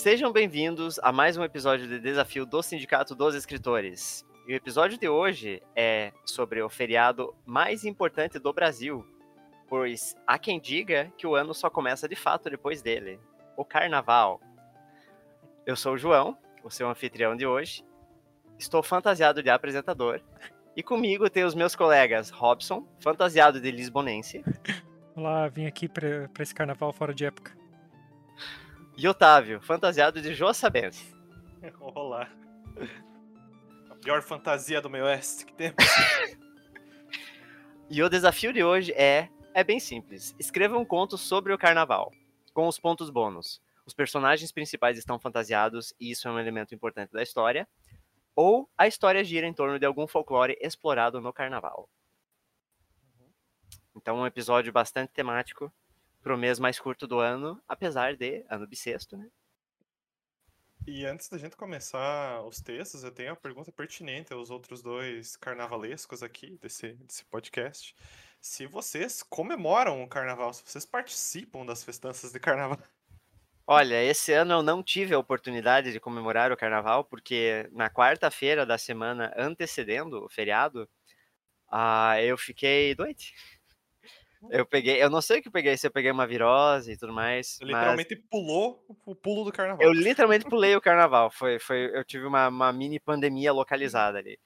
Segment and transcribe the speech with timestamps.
[0.00, 4.24] Sejam bem-vindos a mais um episódio de Desafio do Sindicato dos Escritores.
[4.48, 9.04] E o episódio de hoje é sobre o feriado mais importante do Brasil,
[9.68, 13.20] pois há quem diga que o ano só começa de fato depois dele
[13.58, 14.40] o Carnaval.
[15.66, 17.84] Eu sou o João, o seu anfitrião de hoje.
[18.58, 20.22] Estou fantasiado de apresentador.
[20.74, 24.42] E comigo tem os meus colegas Robson, fantasiado de lisbonense.
[25.14, 27.60] Olá, vim aqui para esse carnaval fora de época.
[29.02, 31.16] E Otávio, fantasiado de Joaçabense.
[31.80, 32.30] Olá.
[33.88, 35.82] A pior fantasia do meu oeste que temos.
[37.88, 40.36] e o desafio de hoje é é bem simples.
[40.38, 42.12] Escreva um conto sobre o carnaval,
[42.52, 43.62] com os pontos bônus.
[43.86, 47.66] Os personagens principais estão fantasiados e isso é um elemento importante da história.
[48.36, 51.88] Ou a história gira em torno de algum folclore explorado no carnaval.
[53.96, 55.72] Então, um episódio bastante temático
[56.22, 59.28] para o mês mais curto do ano, apesar de ano bissexto, né?
[60.86, 65.36] E antes da gente começar os textos, eu tenho uma pergunta pertinente aos outros dois
[65.36, 67.94] carnavalescos aqui desse, desse podcast.
[68.40, 72.78] Se vocês comemoram o carnaval, se vocês participam das festanças de carnaval.
[73.66, 78.66] Olha, esse ano eu não tive a oportunidade de comemorar o carnaval, porque na quarta-feira
[78.66, 80.88] da semana antecedendo o feriado,
[81.70, 83.34] uh, eu fiquei doente.
[84.48, 86.96] Eu peguei, eu não sei o que eu peguei, se eu peguei uma virose e
[86.96, 87.58] tudo mais.
[87.58, 89.84] Você literalmente pulou o pulo do carnaval.
[89.84, 91.30] Eu literalmente pulei o carnaval.
[91.30, 94.38] Foi, foi, eu tive uma, uma mini pandemia localizada ali.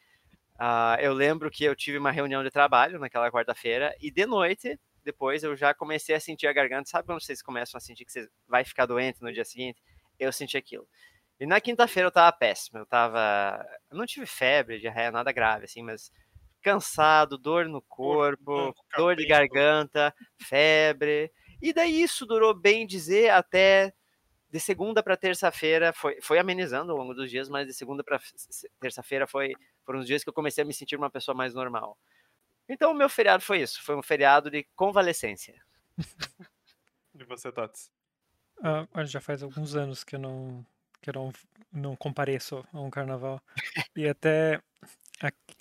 [0.56, 4.78] Uh, eu lembro que eu tive uma reunião de trabalho naquela quarta-feira e de noite,
[5.04, 6.88] depois, eu já comecei a sentir a garganta.
[6.88, 9.80] Sabe quando vocês começam a sentir que você vai ficar doente no dia seguinte?
[10.18, 10.88] Eu senti aquilo.
[11.38, 12.78] E na quinta-feira eu tava péssimo.
[12.78, 13.64] Eu tava.
[13.90, 16.10] Eu não tive febre, diarreia, nada grave, assim, mas
[16.64, 21.30] cansado, dor no corpo, dor de garganta, febre.
[21.60, 23.92] E daí isso durou bem dizer até
[24.50, 28.18] de segunda para terça-feira, foi, foi amenizando ao longo dos dias, mas de segunda para
[28.80, 29.52] terça-feira foi
[29.84, 31.98] foram os dias que eu comecei a me sentir uma pessoa mais normal.
[32.68, 35.60] Então o meu feriado foi isso, foi um feriado de convalescência.
[37.14, 37.90] e você, Tats?
[38.58, 40.64] Uh, já faz alguns anos que eu não
[41.02, 41.32] que eu não,
[41.70, 43.42] não compareço a um carnaval.
[43.94, 44.62] e até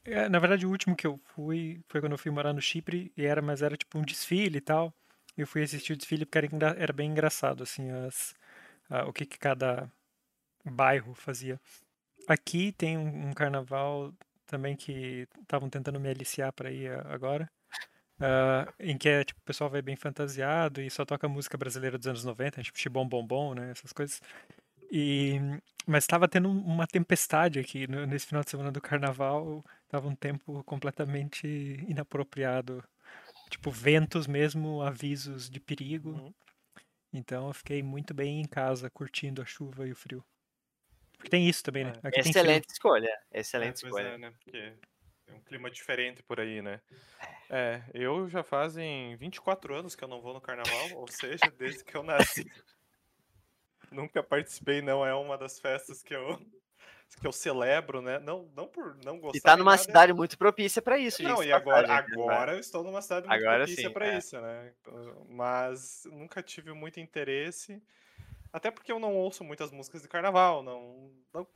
[0.05, 3.11] é, na verdade, o último que eu fui foi quando eu fui morar no Chipre,
[3.15, 4.93] e era, mas era tipo um desfile e tal.
[5.37, 8.35] Eu fui assistir o desfile porque era, era bem engraçado, assim, as,
[9.07, 9.91] o que, que cada
[10.65, 11.59] bairro fazia.
[12.27, 14.13] Aqui tem um, um carnaval
[14.47, 17.49] também que estavam tentando me aliciar para ir agora.
[18.19, 21.97] Uh, em que é, tipo, o pessoal vai bem fantasiado e só toca música brasileira
[21.97, 24.21] dos anos 90, tipo Xibom Bom Bom, né, essas coisas.
[24.95, 25.39] E,
[25.87, 29.65] mas estava tendo uma tempestade aqui nesse final de semana do carnaval.
[29.89, 31.47] Tava um tempo completamente
[31.87, 32.83] inapropriado.
[33.49, 36.11] Tipo, ventos mesmo, avisos de perigo.
[36.11, 36.33] Uhum.
[37.11, 40.23] Então eu fiquei muito bem em casa, curtindo a chuva e o frio.
[41.17, 41.93] Porque tem isso também, né?
[42.03, 42.19] É.
[42.19, 43.19] Excelente escolha.
[43.31, 44.07] Excelente é, escolha.
[44.09, 44.31] É, né?
[44.31, 44.73] Porque
[45.27, 46.79] é um clima diferente por aí, né?
[47.49, 51.83] É, eu já fazem 24 anos que eu não vou no carnaval, ou seja, desde
[51.83, 52.45] que eu nasci.
[53.93, 56.39] Nunca participei, não é uma das festas que eu
[57.19, 58.19] que eu celebro, né?
[58.19, 59.37] Não, não por não gostar.
[59.37, 59.83] E tá numa nada.
[59.83, 61.93] cidade muito propícia para isso, Não, e agora, né?
[61.93, 64.17] agora eu estou numa cidade muito agora propícia para é.
[64.17, 64.73] isso, né?
[64.81, 67.81] Então, mas nunca tive muito interesse.
[68.51, 71.47] Até porque eu não ouço muitas músicas de carnaval, não, não,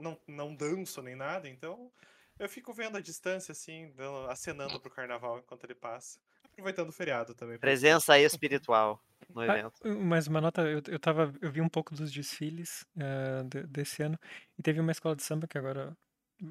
[0.00, 1.92] não, não danço nem nada, então
[2.40, 3.92] eu fico vendo a distância, assim,
[4.28, 6.18] acenando pro carnaval enquanto ele passa.
[6.52, 7.58] Aproveitando o feriado também.
[7.58, 9.02] Presença espiritual
[9.34, 9.80] no ah, evento.
[9.84, 13.62] Ah, mas uma nota, eu, eu, tava, eu vi um pouco dos desfiles uh, de,
[13.66, 14.18] desse ano
[14.58, 15.96] e teve uma escola de samba que agora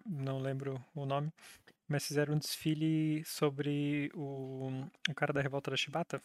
[0.05, 1.31] não lembro o nome,
[1.87, 4.69] mas fizeram um desfile sobre o,
[5.09, 6.21] o cara da revolta da Chibata.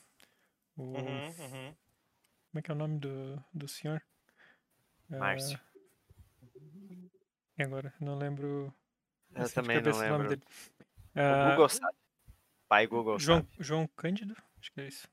[0.77, 1.75] O, uhum, uhum.
[2.51, 4.03] Como é que é o nome do, do senhor?
[5.09, 5.59] Márcio.
[6.55, 7.11] Uh,
[7.59, 7.93] e agora?
[8.01, 8.73] Não lembro.
[9.35, 10.35] Eu também não lembro.
[10.35, 11.97] O uh, Google sabe.
[12.69, 13.51] Pai Google João, sabe.
[13.61, 14.37] João Cândido?
[14.59, 15.09] Acho que é isso.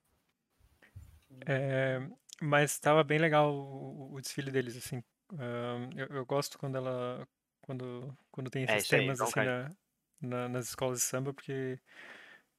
[1.45, 2.01] É,
[2.41, 4.97] mas estava bem legal o, o, desfile deles, assim.
[5.31, 7.27] Uh, eu, eu, gosto quando ela.
[7.61, 9.69] Quando, quando tem é esses é, temas aí, assim na,
[10.21, 11.79] na, nas escolas de samba, porque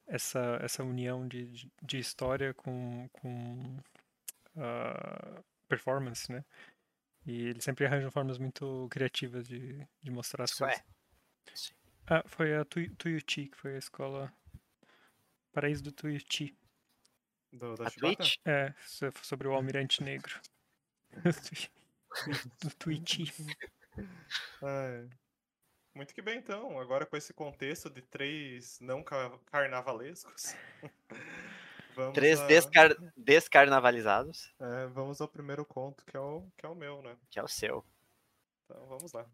[0.06, 3.78] essa, essa união de, de, de história com, com
[4.56, 6.44] uh, performance, né?
[7.26, 10.80] E eles sempre arranjam formas muito criativas de, de mostrar as Isso coisas.
[10.80, 11.82] É.
[12.06, 14.32] Ah, foi a Tuiuti, que foi a escola
[15.52, 16.56] Paraíso do Tuiuti.
[17.52, 18.36] Do, da Twitch?
[18.44, 18.74] É,
[19.22, 20.40] sobre o Almirante Negro.
[22.60, 23.30] do Twitch.
[24.62, 25.06] É.
[25.94, 26.80] Muito que bem, então.
[26.80, 29.04] Agora com esse contexto de três não
[29.50, 30.54] carnavalescos.
[31.94, 32.46] Vamos Três a...
[32.46, 32.96] descar...
[33.14, 34.50] descarnavalizados.
[34.58, 37.16] É, vamos ao primeiro conto, que é, o, que é o meu, né?
[37.30, 37.84] Que é o seu.
[38.64, 39.26] Então vamos lá.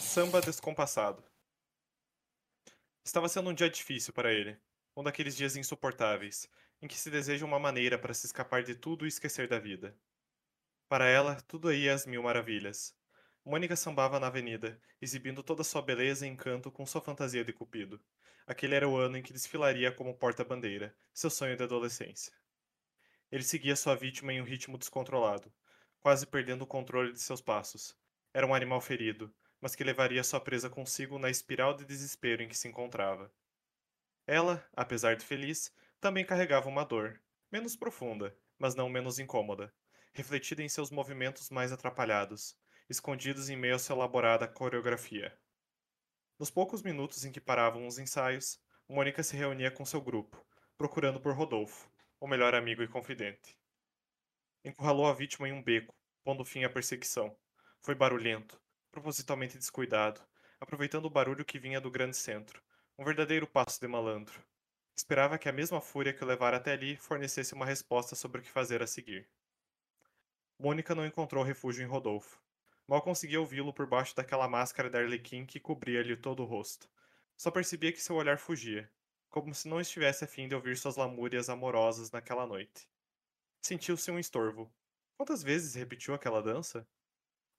[0.00, 1.22] Samba descompassado.
[3.04, 4.58] Estava sendo um dia difícil para ele.
[4.96, 6.48] Um daqueles dias insuportáveis,
[6.82, 9.96] em que se deseja uma maneira para se escapar de tudo e esquecer da vida.
[10.88, 12.96] Para ela, tudo ia às mil maravilhas.
[13.44, 18.00] Mônica sambava na avenida, exibindo toda sua beleza e encanto com sua fantasia de cupido.
[18.46, 22.32] Aquele era o ano em que desfilaria como porta-bandeira, seu sonho de adolescência.
[23.30, 25.52] Ele seguia sua vítima em um ritmo descontrolado,
[26.00, 27.96] quase perdendo o controle de seus passos.
[28.32, 32.48] Era um animal ferido, mas que levaria sua presa consigo na espiral de desespero em
[32.48, 33.32] que se encontrava.
[34.26, 37.20] Ela, apesar de feliz, também carregava uma dor,
[37.50, 39.72] menos profunda, mas não menos incômoda,
[40.12, 42.56] refletida em seus movimentos mais atrapalhados,
[42.88, 45.36] escondidos em meio à sua elaborada coreografia.
[46.38, 50.42] Nos poucos minutos em que paravam os ensaios, Mônica se reunia com seu grupo,
[50.76, 53.58] procurando por Rodolfo, o melhor amigo e confidente.
[54.64, 55.94] Encurralou a vítima em um beco,
[56.24, 57.36] pondo fim à perseguição.
[57.80, 58.58] Foi barulhento,
[58.98, 60.20] propositalmente descuidado,
[60.60, 62.60] aproveitando o barulho que vinha do grande centro,
[62.98, 64.42] um verdadeiro passo de malandro.
[64.96, 68.42] Esperava que a mesma fúria que o levara até ali fornecesse uma resposta sobre o
[68.42, 69.28] que fazer a seguir.
[70.58, 72.40] Mônica não encontrou refúgio em Rodolfo.
[72.88, 76.90] Mal conseguia ouvi-lo por baixo daquela máscara de Arlequim que cobria-lhe todo o rosto.
[77.36, 78.90] Só percebia que seu olhar fugia,
[79.28, 82.88] como se não estivesse a fim de ouvir suas lamúrias amorosas naquela noite.
[83.62, 84.68] Sentiu-se um estorvo.
[85.16, 86.84] Quantas vezes repetiu aquela dança?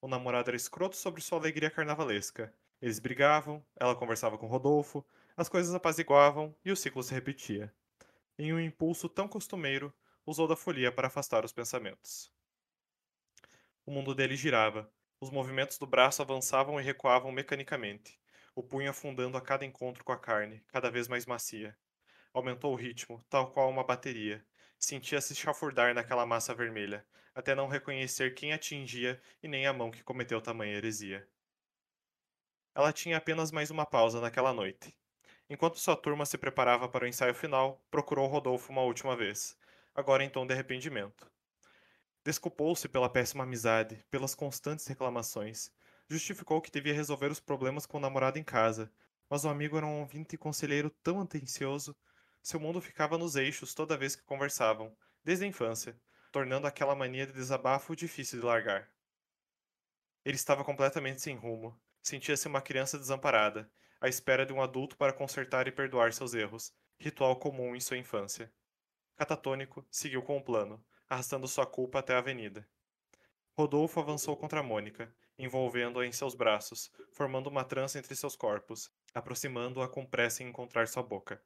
[0.00, 2.54] O namorado era escroto sobre sua alegria carnavalesca.
[2.80, 5.04] Eles brigavam, ela conversava com Rodolfo,
[5.36, 7.72] as coisas apaziguavam e o ciclo se repetia.
[8.38, 9.92] Em um impulso tão costumeiro,
[10.24, 12.32] usou da folia para afastar os pensamentos.
[13.84, 14.90] O mundo dele girava.
[15.20, 18.18] Os movimentos do braço avançavam e recuavam mecanicamente,
[18.54, 21.76] o punho afundando a cada encontro com a carne, cada vez mais macia.
[22.32, 24.42] Aumentou o ritmo, tal qual uma bateria.
[24.80, 30.02] Sentia-se chafurdar naquela massa vermelha, até não reconhecer quem atingia e nem a mão que
[30.02, 31.28] cometeu tamanha heresia.
[32.74, 34.96] Ela tinha apenas mais uma pausa naquela noite.
[35.50, 39.54] Enquanto sua turma se preparava para o ensaio final, procurou Rodolfo uma última vez,
[39.94, 41.30] agora em tom de arrependimento.
[42.24, 45.70] Desculpou-se pela péssima amizade, pelas constantes reclamações.
[46.08, 48.90] Justificou que devia resolver os problemas com o namorado em casa,
[49.28, 51.94] mas o amigo era um ouvinte e conselheiro tão atencioso.
[52.42, 56.00] Seu mundo ficava nos eixos toda vez que conversavam, desde a infância,
[56.32, 58.90] tornando aquela mania de desabafo difícil de largar.
[60.24, 61.78] Ele estava completamente sem rumo.
[62.02, 63.70] Sentia-se uma criança desamparada,
[64.00, 67.98] à espera de um adulto para consertar e perdoar seus erros, ritual comum em sua
[67.98, 68.52] infância.
[69.16, 72.66] Catatônico, seguiu com o plano, arrastando sua culpa até a avenida.
[73.52, 79.88] Rodolfo avançou contra Mônica, envolvendo-a em seus braços, formando uma trança entre seus corpos, aproximando-a
[79.88, 81.42] com pressa em encontrar sua boca.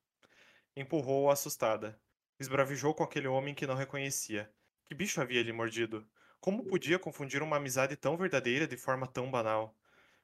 [0.76, 1.97] Empurrou-a assustada.
[2.37, 4.50] Esbravejou com aquele homem que não reconhecia.
[4.85, 6.05] Que bicho havia lhe mordido?
[6.41, 9.73] Como podia confundir uma amizade tão verdadeira de forma tão banal?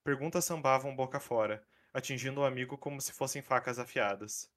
[0.03, 1.63] Perguntas sambavam boca fora,
[1.95, 4.51] atingindo o amigo como se fossem facas afiadas.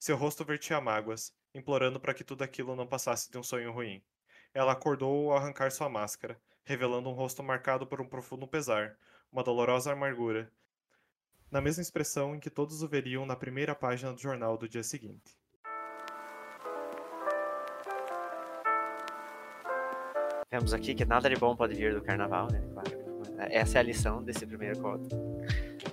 [0.00, 4.02] Seu rosto vertia mágoas, implorando para que tudo aquilo não passasse de um sonho ruim.
[4.52, 8.98] Ela acordou ao arrancar sua máscara, revelando um rosto marcado por um profundo pesar,
[9.30, 10.50] uma dolorosa amargura,
[11.50, 14.82] na mesma expressão em que todos o veriam na primeira página do jornal do dia
[14.82, 15.36] seguinte.
[20.50, 22.60] Vemos aqui que nada de bom pode vir do carnaval, né?
[22.72, 22.90] Claro.
[23.38, 25.08] Essa é a lição desse primeiro conto.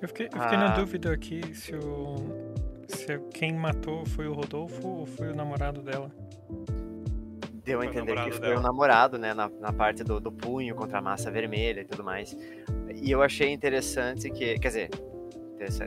[0.01, 0.69] Eu fiquei, eu fiquei ah.
[0.69, 2.15] na dúvida aqui se, o,
[2.87, 6.11] se quem matou foi o Rodolfo ou foi o namorado dela.
[7.63, 8.59] Deu a entender que foi dela.
[8.59, 9.33] o namorado, né?
[9.33, 12.35] Na, na parte do, do punho contra a massa vermelha e tudo mais.
[12.95, 14.89] E eu achei interessante que, quer dizer,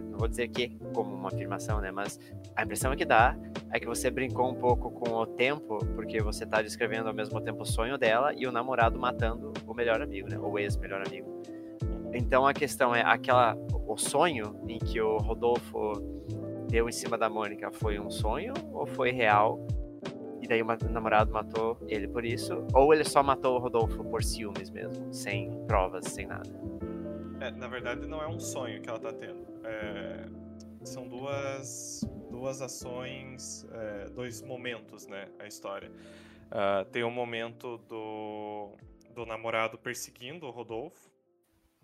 [0.02, 1.90] não vou dizer que como uma afirmação, né?
[1.90, 2.18] Mas
[2.56, 3.36] a impressão que dá
[3.72, 7.40] é que você brincou um pouco com o tempo, porque você está descrevendo ao mesmo
[7.40, 10.38] tempo o sonho dela e o namorado matando o melhor amigo, né?
[10.38, 11.42] O ex-melhor amigo.
[12.12, 15.92] Então a questão é aquela o sonho em que o Rodolfo
[16.68, 19.58] deu em cima da Mônica foi um sonho ou foi real?
[20.40, 22.64] E daí o namorado matou ele por isso?
[22.72, 26.48] Ou ele só matou o Rodolfo por ciúmes mesmo, sem provas, sem nada?
[27.40, 29.49] É, na verdade não é um sonho que ela tá tendo.
[29.64, 32.00] É, são duas,
[32.30, 35.28] duas ações, é, dois momentos, né?
[35.38, 35.90] A história.
[36.50, 38.76] Uh, tem o um momento do,
[39.10, 41.10] do namorado perseguindo o Rodolfo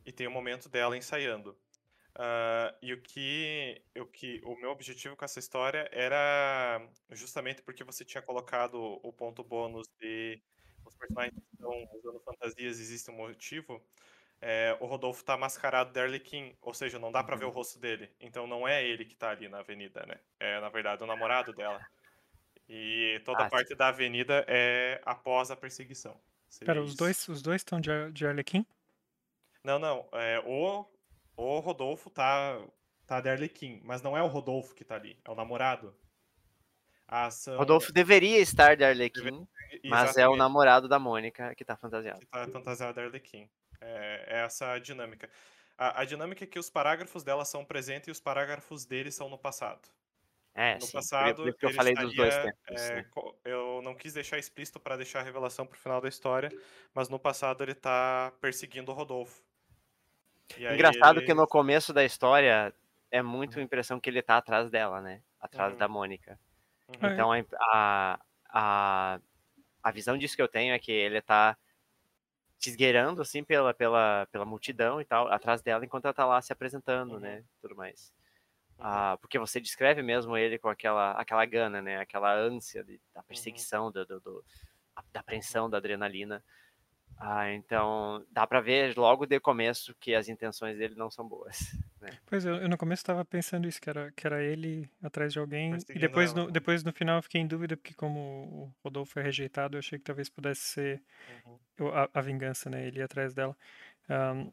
[0.05, 1.57] e tem o um momento dela ensaiando.
[2.17, 6.81] Uh, e o que, o que o meu objetivo com essa história era
[7.11, 10.41] justamente porque você tinha colocado o ponto bônus de
[10.85, 13.83] os personagens estão usando fantasias existe um motivo.
[14.41, 17.55] É, o Rodolfo tá mascarado de Arlequim, ou seja, não dá para ver o uhum.
[17.55, 18.11] rosto dele.
[18.21, 20.17] Então não é ele que tá ali na avenida, né?
[20.39, 21.81] É, na verdade, o namorado dela.
[22.69, 23.77] E toda a ah, parte sim.
[23.77, 26.19] da avenida é após a perseguição.
[26.65, 28.65] Pera, os dois, os dois estão de, de Arlequim?
[29.63, 30.09] Não, não.
[30.13, 30.85] É, o,
[31.37, 32.61] o Rodolfo tá,
[33.07, 35.95] tá de Arlequim, mas não é o Rodolfo que tá ali, é o namorado.
[37.09, 37.57] Ação...
[37.57, 39.47] Rodolfo deveria estar de Arlequim,
[39.85, 42.21] mas é o namorado da Mônica que tá fantasiado.
[42.21, 43.49] Que tá fantasiado de Arlequim.
[43.81, 45.29] É, é essa a dinâmica.
[45.79, 49.29] A, a, dinâmica é que os parágrafos dela são presentes e os parágrafos dele são
[49.29, 49.89] no passado.
[50.55, 52.83] É, no sim, passado, por eu falei estaria, dos dois tempos.
[52.83, 53.07] É, né?
[53.45, 56.51] Eu não quis deixar explícito para deixar a revelação pro final da história,
[56.95, 59.43] mas no passado ele tá perseguindo o Rodolfo.
[60.57, 61.27] Engraçado ele...
[61.27, 62.73] que no começo da história
[63.11, 63.65] é muito a uhum.
[63.65, 65.21] impressão que ele tá atrás dela, né?
[65.39, 65.79] Atrás uhum.
[65.79, 66.39] da Mônica.
[66.89, 67.11] Uhum.
[67.13, 68.19] Então a,
[68.49, 69.21] a,
[69.83, 71.57] a visão disso que eu tenho é que ele tá
[72.59, 76.41] se esgueirando assim pela, pela, pela multidão e tal, atrás dela, enquanto ela tá lá
[76.41, 77.21] se apresentando, uhum.
[77.21, 77.45] né?
[77.61, 78.13] Tudo mais.
[78.79, 81.99] Ah, porque você descreve mesmo ele com aquela, aquela gana, né?
[81.99, 83.27] Aquela ânsia de, da uhum.
[83.27, 84.45] perseguição, do, do, do,
[85.13, 86.45] da apreensão, da adrenalina.
[87.19, 91.59] Ah, então dá para ver logo de começo que as intenções dele não são boas.
[91.99, 92.11] Né?
[92.27, 95.39] Pois eu, eu, no começo estava pensando isso que era que era ele atrás de
[95.39, 99.19] alguém e depois no, depois no final eu fiquei em dúvida porque como o Rodolfo
[99.19, 101.03] é rejeitado eu achei que talvez pudesse ser
[101.47, 101.89] uhum.
[101.89, 102.87] a, a, vingança, né?
[102.87, 103.57] Ele ir atrás dela.
[104.11, 104.53] Um,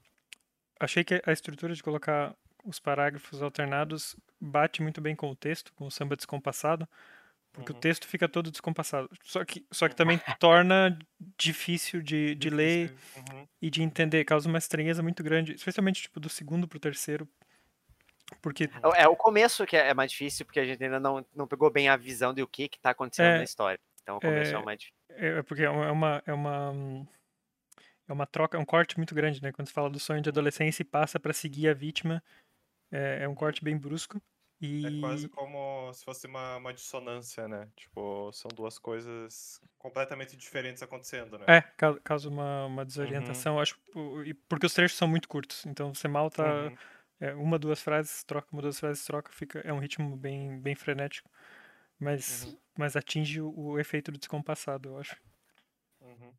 [0.80, 5.74] achei que a estrutura de colocar os parágrafos alternados bate muito bem com o texto,
[5.74, 6.88] com o samba descompassado,
[7.54, 7.78] porque uhum.
[7.78, 9.10] o texto fica todo descompassado.
[9.24, 10.98] Só que, só que também torna
[11.38, 13.48] difícil de, de ler uhum.
[13.62, 17.28] e de entender, causa uma estranheza muito grande, especialmente tipo do segundo pro terceiro.
[18.42, 18.64] Porque...
[18.96, 21.70] É, é o começo que é mais difícil, porque a gente ainda não, não pegou
[21.70, 23.80] bem a visão de o que que tá acontecendo é, na história.
[24.02, 25.00] Então o começo é, é o mais difícil.
[25.10, 27.06] É, é porque é uma, é uma
[28.08, 29.52] é uma troca, é um corte muito grande, né?
[29.52, 32.22] Quando se fala do sonho de adolescência e passa para seguir a vítima
[32.92, 34.22] é, é um corte bem brusco.
[34.66, 34.86] E...
[34.86, 37.68] É quase como se fosse uma, uma dissonância, né?
[37.76, 41.46] Tipo, são duas coisas completamente diferentes acontecendo, né?
[41.50, 41.62] É,
[42.02, 43.60] causa uma, uma desorientação, uhum.
[43.60, 43.78] acho,
[44.48, 46.78] porque os trechos são muito curtos, então você mal tá uhum.
[47.20, 50.76] é, uma, duas frases, troca, uma, duas frases, troca, fica, é um ritmo bem, bem
[50.76, 51.30] frenético,
[52.00, 52.58] mas, uhum.
[52.78, 55.18] mas atinge o, o, efeito do descompassado, eu acho.
[56.00, 56.34] Uhum.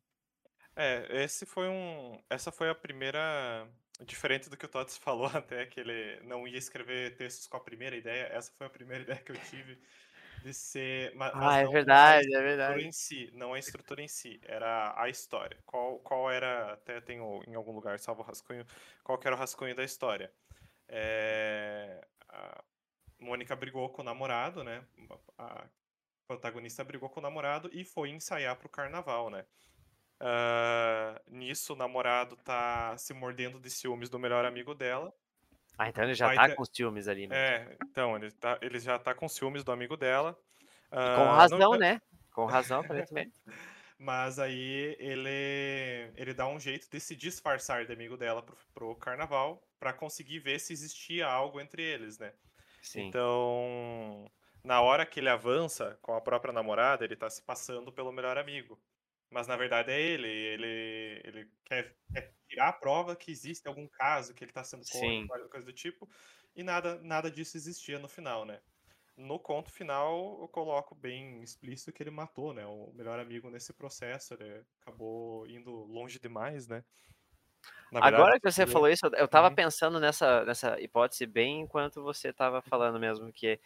[0.75, 3.67] É, esse foi um, essa foi a primeira
[4.01, 7.61] Diferente do que o Tots falou até, que ele não ia escrever textos com a
[7.61, 9.79] primeira ideia, essa foi a primeira ideia que eu tive
[10.43, 11.15] de ser.
[11.15, 12.83] Mas, ah, é verdade, é verdade.
[12.83, 15.57] Em si, não a estrutura em si, era a história.
[15.65, 18.65] Qual, qual era, até tem em algum lugar, salvo o rascunho,
[19.03, 20.31] qual que era o rascunho da história.
[20.87, 22.63] É, a
[23.19, 24.83] Mônica brigou com o namorado, né?
[25.37, 25.65] A
[26.27, 29.45] protagonista brigou com o namorado e foi ensaiar pro carnaval, né?
[30.19, 35.13] Uh, nisso, o namorado tá se mordendo de ciúmes do melhor amigo dela.
[35.77, 36.55] Ah, então ele já tá ter...
[36.55, 37.35] com ciúmes ali, né?
[37.35, 40.37] É, então, ele, tá, ele já tá com ciúmes do amigo dela.
[40.87, 41.77] Uh, com razão, não...
[41.77, 42.01] né?
[42.31, 43.33] Com razão, aparentemente.
[43.97, 48.95] Mas aí ele, ele dá um jeito de se disfarçar de amigo dela pro, pro
[48.95, 52.33] carnaval para conseguir ver se existia algo entre eles, né?
[52.81, 53.07] Sim.
[53.07, 54.29] Então,
[54.63, 58.37] na hora que ele avança com a própria namorada, ele tá se passando pelo melhor
[58.37, 58.77] amigo.
[59.35, 60.29] Mas na verdade é ele.
[60.29, 64.85] Ele, ele quer, quer tirar a prova que existe algum caso que ele está sendo
[64.89, 66.09] contra, coisa do tipo.
[66.55, 68.61] E nada, nada disso existia no final, né?
[69.17, 72.65] No conto final, eu coloco bem explícito que ele matou, né?
[72.65, 74.35] O melhor amigo nesse processo.
[74.35, 76.81] Ele acabou indo longe demais, né?
[77.91, 79.55] Verdade, Agora que você falou isso, eu tava uhum.
[79.55, 83.59] pensando nessa, nessa hipótese bem enquanto você tava falando mesmo, que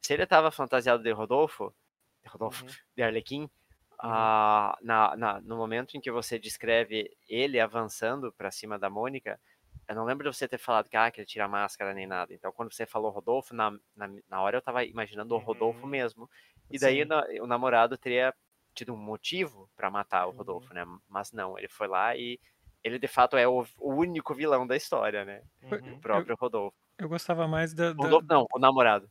[0.00, 1.74] se ele tava fantasiado de Rodolfo,
[2.22, 2.70] de Rodolfo, uhum.
[2.94, 3.50] de Arlequim,
[3.98, 9.40] ah, na, na, no momento em que você descreve ele avançando para cima da Mônica,
[9.88, 12.06] eu não lembro de você ter falado que, ah, que ele tira a máscara nem
[12.06, 12.34] nada.
[12.34, 15.88] Então, quando você falou Rodolfo, na, na, na hora eu estava imaginando o Rodolfo uhum.
[15.88, 16.28] mesmo.
[16.70, 18.34] E daí na, o namorado teria
[18.74, 20.74] tido um motivo para matar o Rodolfo, uhum.
[20.74, 21.00] né?
[21.08, 22.38] Mas não, ele foi lá e
[22.82, 25.42] ele de fato é o, o único vilão da história, né?
[25.62, 25.94] Uhum.
[25.94, 26.76] O próprio Rodolfo.
[26.98, 27.92] Eu gostava mais da.
[27.92, 28.02] da...
[28.02, 29.08] Rodolfo, não, o namorado.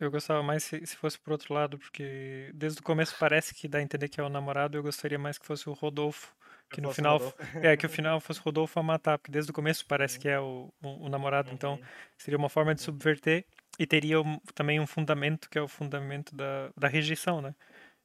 [0.00, 3.66] Eu gostava mais se, se fosse pro outro lado, porque desde o começo parece que
[3.66, 6.36] dá a entender que é o namorado, eu gostaria mais que fosse o Rodolfo.
[6.70, 7.20] Que no final.
[7.62, 10.20] É, que o final fosse o Rodolfo a matar, porque desde o começo parece uhum.
[10.20, 11.78] que é o, o, o namorado, então uhum.
[11.78, 13.44] então seria uma forma de subverter
[13.78, 17.54] e teria um, também um fundamento que é o fundamento da, da rejeição, né?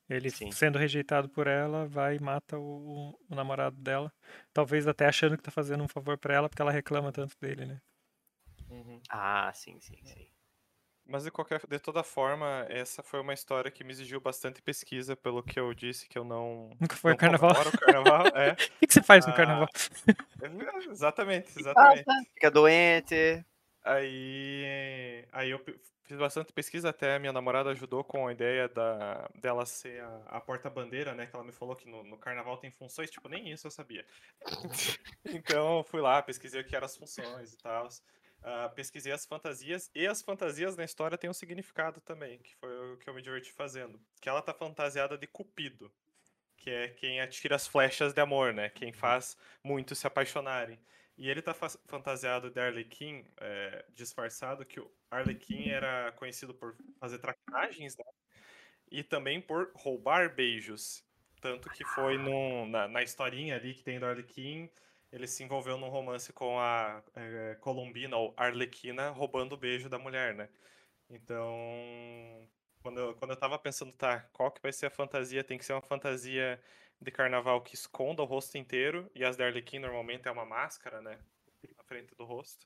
[0.09, 0.51] Ele Sim.
[0.51, 4.12] sendo rejeitado por ela, vai e mata o, o, namorado dela.
[4.53, 7.65] Talvez até achando que tá fazendo um favor para ela, porque ela reclama tanto dele,
[7.65, 7.81] né?
[8.69, 9.01] Uhum.
[9.09, 10.29] Ah, sim, sim, sim.
[11.05, 15.15] Mas de qualquer, de toda forma, essa foi uma história que me exigiu bastante pesquisa,
[15.15, 16.69] pelo que eu disse que eu não.
[16.79, 17.51] Nunca foi ao carnaval.
[17.79, 18.51] carnaval é.
[18.53, 19.67] o que, que você faz no ah, carnaval?
[20.89, 22.05] exatamente, exatamente.
[22.33, 23.45] Fica doente.
[23.83, 25.60] Aí, aí eu
[26.05, 30.41] fiz bastante pesquisa, até minha namorada ajudou com a ideia da, dela ser a, a
[30.41, 31.25] porta-bandeira, né?
[31.25, 34.05] Que ela me falou que no, no, carnaval tem funções, tipo, nem isso eu sabia.
[35.25, 37.89] então fui lá, pesquisei o que eram as funções e tal.
[38.43, 42.93] Uh, pesquisei as fantasias, e as fantasias na história têm um significado também, que foi
[42.93, 43.97] o que eu me diverti fazendo.
[44.19, 45.89] Que ela tá fantasiada de Cupido,
[46.57, 48.69] que é quem atira as flechas de amor, né?
[48.69, 50.77] Quem faz muitos se apaixonarem.
[51.17, 57.19] E ele tá fantasiado de Arlequim, é, disfarçado, que o Arlequim era conhecido por fazer
[57.19, 58.05] traquinagens, né?
[58.91, 61.03] E também por roubar beijos.
[61.39, 64.69] Tanto que foi num, na, na historinha ali que tem do Arlequim,
[65.13, 70.00] ele se envolveu num romance com a é, Colombina, ou Arlequina, roubando o beijo da
[70.00, 70.50] mulher, né?
[71.08, 72.50] Então,
[72.82, 75.43] quando eu, quando eu tava pensando, tá, qual que vai ser a fantasia?
[75.43, 76.60] Tem que ser uma fantasia
[77.00, 81.00] de carnaval que esconda o rosto inteiro, e as da Arlequim normalmente é uma máscara,
[81.00, 81.20] né?
[81.77, 82.65] Na frente do rosto.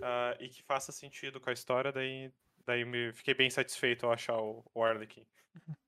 [0.00, 2.32] Uh, e que faça sentido com a história, daí,
[2.64, 5.26] daí me fiquei bem satisfeito ao achar o, o Arlequim.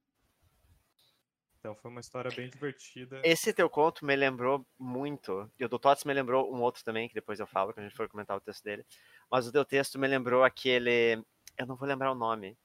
[1.60, 3.20] Então foi uma história bem divertida.
[3.22, 7.06] Esse teu conto me lembrou muito, e o do Tots me lembrou um outro também,
[7.06, 8.84] que depois eu falo, quando a gente for comentar o texto dele.
[9.30, 11.22] Mas o teu texto me lembrou aquele.
[11.58, 12.56] Eu não vou lembrar o nome.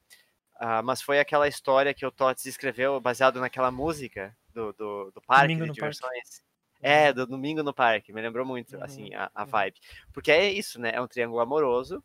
[0.56, 5.22] Uh, mas foi aquela história que o Tots escreveu baseado naquela música do, do, do
[5.22, 6.30] parque Domingo de diversões.
[6.30, 6.46] Parque.
[6.82, 9.50] É, do Domingo no Parque, me lembrou muito, uhum, assim, a, a uhum.
[9.50, 9.80] vibe.
[10.14, 10.92] Porque é isso, né?
[10.94, 12.02] É um triângulo amoroso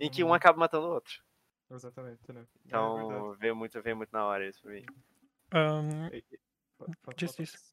[0.00, 0.34] em que um uhum.
[0.34, 1.22] acaba matando o outro.
[1.70, 2.40] Exatamente, né?
[2.40, 4.84] É então, é veio, muito, veio muito na hora isso pra mim.
[5.54, 6.10] Um,
[7.16, 7.72] Diz isso.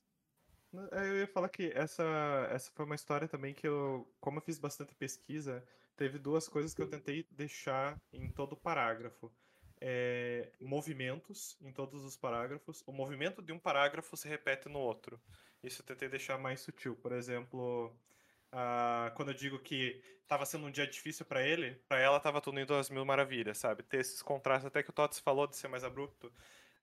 [0.91, 2.03] Eu ia falar que essa,
[2.51, 5.65] essa foi uma história também que eu, como eu fiz bastante pesquisa,
[5.97, 9.31] teve duas coisas que eu tentei deixar em todo o parágrafo
[9.81, 12.83] é, movimentos em todos os parágrafos.
[12.85, 15.19] O movimento de um parágrafo se repete no outro.
[15.63, 16.95] Isso eu tentei deixar mais sutil.
[16.95, 17.87] Por exemplo,
[18.53, 22.41] uh, quando eu digo que estava sendo um dia difícil para ele, para ela estava
[22.41, 23.83] tudo indo às mil maravilhas, sabe?
[23.83, 26.31] Ter esses contrastes, até que o Tots falou de ser mais abrupto.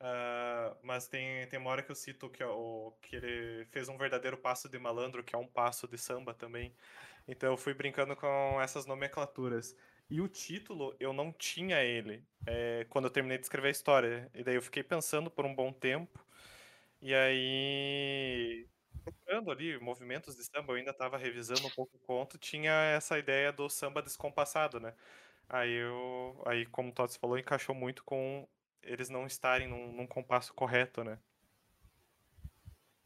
[0.00, 3.96] Uh, mas tem, tem uma hora que eu cito que, o, que ele fez um
[3.96, 6.74] verdadeiro passo de malandro, que é um passo de samba também.
[7.26, 9.74] Então eu fui brincando com essas nomenclaturas.
[10.08, 14.30] E o título, eu não tinha ele é, quando eu terminei de escrever a história.
[14.34, 16.24] E daí eu fiquei pensando por um bom tempo.
[17.00, 18.66] E aí,
[19.04, 23.18] procurando ali movimentos de samba, eu ainda estava revisando um pouco o conto, tinha essa
[23.18, 24.94] ideia do samba descompassado, né?
[25.48, 28.48] Aí eu, aí como o Tots falou, encaixou muito com
[28.86, 31.18] eles não estarem num, num compasso correto, né?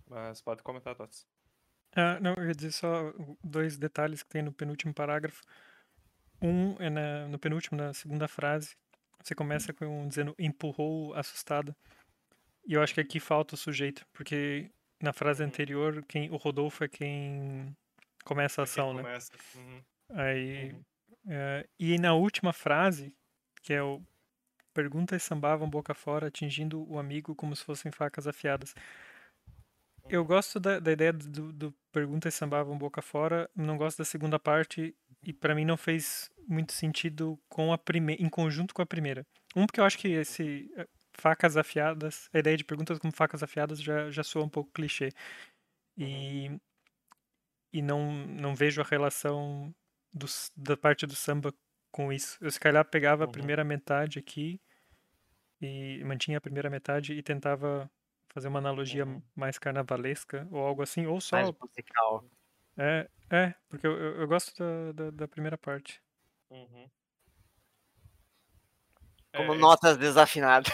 [0.07, 1.27] Mas pode comentar, Tots.
[1.93, 3.13] Ah, não, eu ia dizer só
[3.43, 5.43] dois detalhes que tem no penúltimo parágrafo.
[6.41, 8.77] Um é na, no penúltimo, na segunda frase.
[9.23, 11.77] Você começa com dizendo empurrou assustada.
[12.67, 16.85] E eu acho que aqui falta o sujeito, porque na frase anterior quem o Rodolfo
[16.85, 17.77] é quem
[18.25, 19.03] começa a é ação, né?
[19.03, 19.33] Começa.
[19.57, 19.83] Uhum.
[20.11, 20.85] Aí uhum.
[21.29, 23.15] É, e na última frase,
[23.63, 24.03] que é o
[24.73, 28.75] perguntas sambavam boca fora, atingindo o amigo como se fossem facas afiadas.
[30.09, 34.39] Eu gosto da, da ideia do, do perguntas sambavam boca fora, não gosto da segunda
[34.39, 38.87] parte e para mim não fez muito sentido com a primeira, em conjunto com a
[38.87, 39.27] primeira.
[39.55, 43.43] Um porque eu acho que esse eh, facas afiadas, a ideia de perguntas como facas
[43.43, 45.13] afiadas já, já soa um pouco clichê.
[45.97, 46.61] E, uhum.
[47.73, 49.75] e não, não vejo a relação
[50.13, 51.55] do, da parte do samba
[51.91, 52.39] com isso.
[52.41, 53.29] Eu se calhar pegava uhum.
[53.29, 54.61] a primeira metade aqui
[55.61, 57.91] e mantinha a primeira metade e tentava
[58.29, 59.23] fazer uma analogia uhum.
[59.35, 61.37] mais carnavalesca ou algo assim, ou só.
[61.37, 62.25] Mais musical.
[62.77, 66.01] É, é, porque eu, eu, eu gosto da, da, da, primeira parte.
[66.49, 66.89] Uhum.
[69.35, 70.73] Como é, notas esse, desafinadas.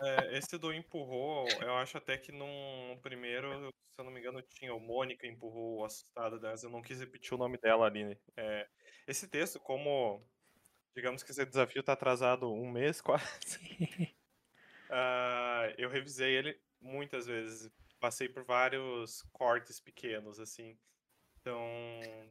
[0.00, 4.40] É, esse do empurrou, eu acho até que num primeiro, se eu não me engano,
[4.42, 6.66] tinha o Mônica empurrou assustada dessa.
[6.66, 8.04] Eu não quis repetir o nome dela ali.
[8.04, 8.16] Né?
[8.36, 8.68] É,
[9.06, 10.22] esse texto, como
[10.94, 13.24] digamos que esse desafio está atrasado um mês quase.
[14.90, 17.70] uh, eu revisei ele muitas vezes.
[18.00, 20.78] Passei por vários cortes pequenos, assim.
[21.40, 21.60] Então.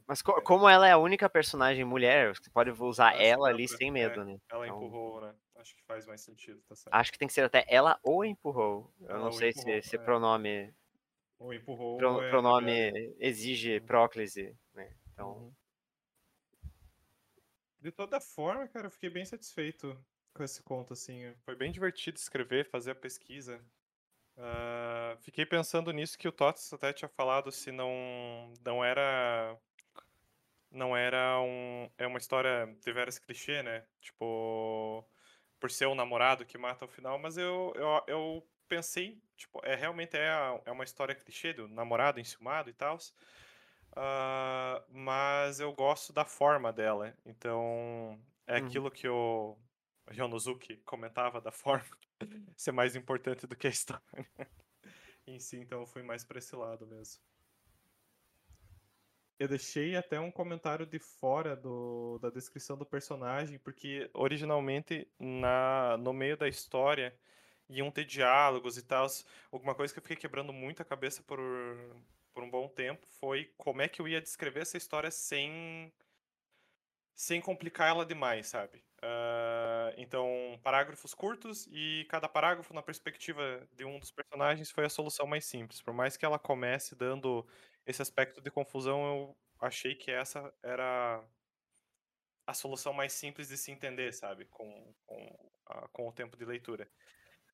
[0.08, 0.42] Mas co é.
[0.42, 4.26] como ela é a única personagem mulher, você pode usar ela ali sem medo, é,
[4.26, 4.40] né?
[4.50, 4.78] Ela então...
[4.78, 5.34] empurrou, né?
[5.56, 6.94] Acho que faz mais sentido, tá certo.
[6.94, 8.94] Acho que tem que ser até ela ou empurrou.
[9.02, 10.00] Eu ela não sei empurrou, se esse é.
[10.00, 10.74] pronome.
[11.40, 11.98] Ou empurrou.
[11.98, 13.86] Pro, é pronome exige uhum.
[13.86, 14.96] próclise, né?
[15.12, 15.32] Então.
[15.34, 15.54] Uhum.
[17.88, 19.98] De toda forma, cara, eu fiquei bem satisfeito
[20.34, 21.34] com esse conto, assim.
[21.46, 23.64] Foi bem divertido escrever, fazer a pesquisa.
[24.36, 29.58] Uh, fiquei pensando nisso que o Tots até tinha falado se não não era
[30.70, 33.86] não era um é uma história de veras clichê, né?
[34.02, 35.08] Tipo
[35.58, 39.76] por ser o namorado que mata ao final, mas eu, eu, eu pensei, tipo, é
[39.76, 40.30] realmente é,
[40.66, 42.98] é uma história clichê do namorado enciumado e tal.
[43.98, 47.14] Uh, mas eu gosto da forma dela.
[47.26, 48.66] Então, é uhum.
[48.66, 49.58] aquilo que o
[50.08, 51.86] Ryonozuki comentava da forma
[52.56, 54.02] ser mais importante do que a história
[55.28, 57.22] em si, então eu fui mais para esse lado mesmo.
[59.40, 65.96] Eu deixei até um comentário de fora do, da descrição do personagem, porque originalmente na,
[65.98, 67.16] no meio da história
[67.70, 69.06] iam ter diálogos e tal.
[69.52, 71.38] Alguma coisa que eu fiquei quebrando muito a cabeça por,
[72.38, 75.92] por um bom tempo foi como é que eu ia descrever essa história sem
[77.16, 78.78] sem complicar ela demais, sabe?
[79.00, 84.90] Uh, então, parágrafos curtos e cada parágrafo na perspectiva de um dos personagens foi a
[84.90, 85.82] solução mais simples.
[85.82, 87.44] Por mais que ela comece dando
[87.88, 91.28] esse aspecto de confusão, eu achei que essa era
[92.46, 94.46] a solução mais simples de se entender, sabe?
[94.46, 95.52] Com, com,
[95.92, 96.88] com o tempo de leitura.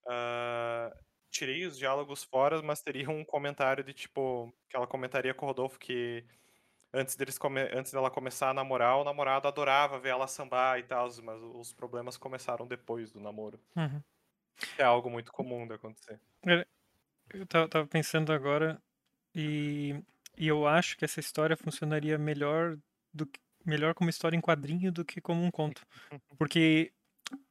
[0.05, 0.93] Uh,
[1.33, 4.53] tirei os diálogos fora, mas teria um comentário de tipo.
[4.69, 6.23] que ela comentaria com o Rodolfo que
[6.93, 7.61] antes, deles come...
[7.73, 11.73] antes dela começar a namorar, o namorado adorava ver ela sambar e tal, mas os
[11.73, 13.59] problemas começaram depois do namoro.
[13.75, 14.01] Uhum.
[14.77, 16.19] É algo muito comum de acontecer.
[16.45, 16.65] É,
[17.33, 18.79] eu tava pensando agora
[19.33, 19.99] e,
[20.37, 22.77] e eu acho que essa história funcionaria melhor
[23.11, 25.83] do que, melhor como história em quadrinho do que como um conto.
[26.37, 26.93] Porque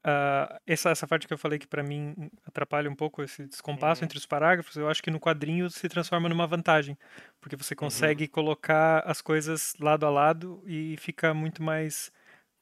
[0.05, 4.01] Uh, essa, essa parte que eu falei que para mim atrapalha um pouco esse descompasso
[4.01, 4.07] uhum.
[4.07, 6.99] entre os parágrafos, eu acho que no quadrinho se transforma numa vantagem,
[7.41, 7.79] porque você uhum.
[7.79, 8.31] consegue uhum.
[8.31, 12.11] colocar as coisas lado a lado e fica muito mais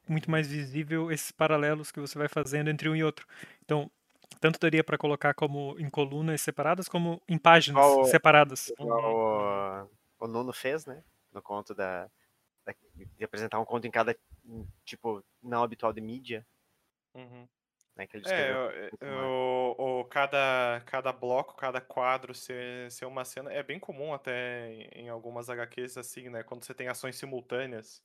[0.07, 3.27] muito mais visível esses paralelos que você vai fazendo entre um e outro.
[3.65, 3.91] Então,
[4.41, 8.73] tanto daria para colocar como em colunas separadas como em páginas o, separadas.
[8.79, 9.87] O,
[10.19, 11.03] o Nuno fez, né?
[11.33, 12.11] No conto da,
[12.67, 14.15] da de apresentar um conto em cada
[14.85, 16.47] tipo não habitual de mídia.
[17.15, 17.49] Uhum.
[17.97, 18.55] Né, é,
[19.27, 23.53] o, o, cada, cada bloco, cada quadro ser, ser uma cena.
[23.53, 26.43] É bem comum até em, em algumas HQs assim, né?
[26.43, 28.03] Quando você tem ações simultâneas.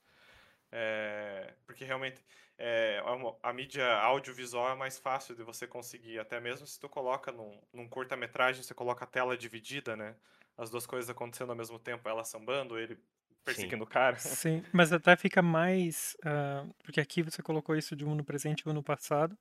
[0.72, 2.22] É, porque realmente
[2.58, 6.20] é, a, a, mídia audiovisual é mais fácil de você conseguir.
[6.20, 10.16] Até mesmo se tu coloca num, num curta-metragem, você coloca a tela dividida, né?
[10.58, 12.98] As duas coisas acontecendo ao mesmo tempo, ela sambando, ele
[13.46, 14.18] perseguindo o cara.
[14.20, 16.18] Sim, mas até fica mais.
[16.20, 19.38] Uh, porque aqui você colocou isso de um no presente e um no passado.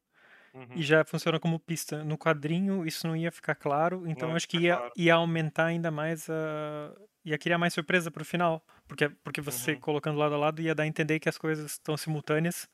[0.53, 0.69] Uhum.
[0.77, 2.05] E já funciona como pista.
[2.05, 4.93] No quadrinho isso não ia ficar claro, então não acho que ia, claro.
[4.97, 6.95] ia aumentar ainda mais a.
[7.25, 8.65] ia criar mais surpresa pro final.
[8.87, 9.81] Porque, porque você uhum.
[9.81, 12.69] colocando lado a lado ia dar a entender que as coisas estão simultâneas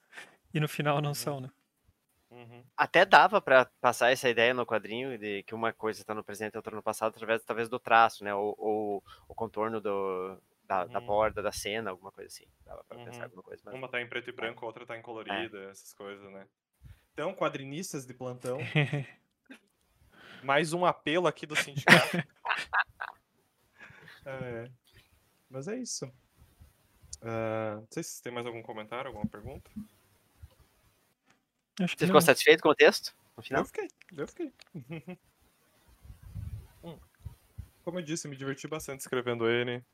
[0.52, 1.14] e no final não uhum.
[1.14, 1.50] são, né?
[2.30, 2.62] Uhum.
[2.76, 6.54] Até dava para passar essa ideia no quadrinho de que uma coisa está no presente
[6.54, 8.34] e outra no passado através talvez do traço, né?
[8.34, 10.38] Ou, ou o contorno do,
[10.70, 10.92] da, uhum.
[10.92, 12.46] da, borda da cena, alguma coisa assim.
[12.64, 13.04] Dava pra uhum.
[13.04, 13.60] pensar alguma coisa.
[13.64, 13.74] Mas...
[13.74, 15.70] Uma tá em preto e branco, a outra tá em colorida, é.
[15.70, 16.46] essas coisas, né?
[17.12, 18.58] Então, quadrinistas de plantão.
[20.44, 22.18] Mais um apelo aqui do sindicato.
[24.24, 24.70] é.
[25.50, 26.06] Mas é isso.
[27.20, 29.68] Uh, não sei se tem mais algum comentário, alguma pergunta.
[31.80, 33.12] Acho Você ficou satisfeito com o texto?
[33.36, 33.62] No final?
[33.62, 34.52] Eu fiquei, eu fiquei.
[36.84, 36.96] hum.
[37.82, 39.84] Como eu disse, me diverti bastante escrevendo ele.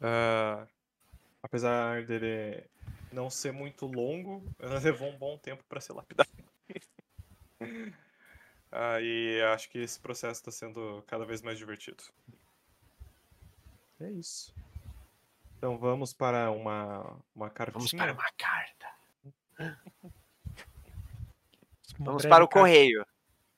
[0.00, 0.66] Uh,
[1.42, 2.64] apesar dele
[3.12, 4.42] não ser muito longo,
[4.82, 6.30] levou um bom tempo para ser lapidado.
[7.60, 12.02] uh, e acho que esse processo está sendo cada vez mais divertido.
[14.00, 14.54] É isso.
[15.58, 17.78] Então vamos para uma, uma cartinha.
[17.78, 18.86] Vamos para uma carta.
[21.98, 23.04] vamos para o correio.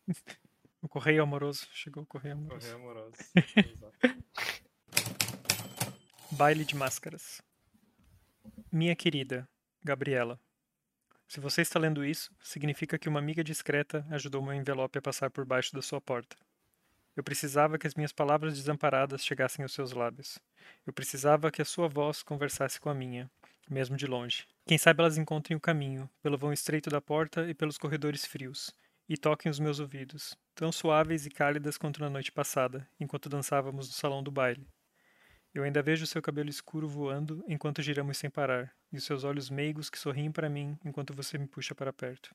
[0.83, 1.69] O correio amoroso.
[1.73, 2.67] Chegou o correio amoroso.
[2.67, 3.17] Correio amoroso.
[6.35, 7.43] Baile de máscaras.
[8.73, 9.47] Minha querida
[9.85, 10.41] Gabriela,
[11.29, 15.31] se você está lendo isso, significa que uma amiga discreta ajudou meu envelope a passar
[15.31, 16.35] por baixo da sua porta.
[17.15, 20.39] Eu precisava que as minhas palavras desamparadas chegassem aos seus lábios.
[20.87, 23.31] Eu precisava que a sua voz conversasse com a minha,
[23.69, 24.47] mesmo de longe.
[24.65, 28.75] Quem sabe elas encontrem o caminho, pelo vão estreito da porta e pelos corredores frios,
[29.07, 33.87] e toquem os meus ouvidos, tão suaves e cálidas quanto na noite passada, enquanto dançávamos
[33.87, 34.67] no salão do baile.
[35.55, 39.51] Eu ainda vejo seu cabelo escuro voando enquanto giramos sem parar, e os seus olhos
[39.51, 42.35] meigos que sorriem para mim enquanto você me puxa para perto.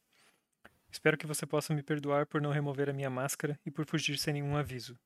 [0.92, 4.20] Espero que você possa me perdoar por não remover a minha máscara e por fugir
[4.20, 4.98] sem nenhum aviso.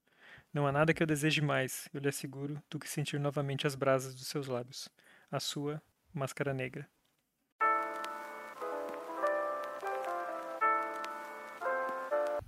[0.54, 3.76] Não há nada que eu deseje mais, eu lhe asseguro, do que sentir novamente as
[3.76, 4.90] brasas dos seus lábios.
[5.32, 5.82] A sua
[6.14, 6.88] máscara negra.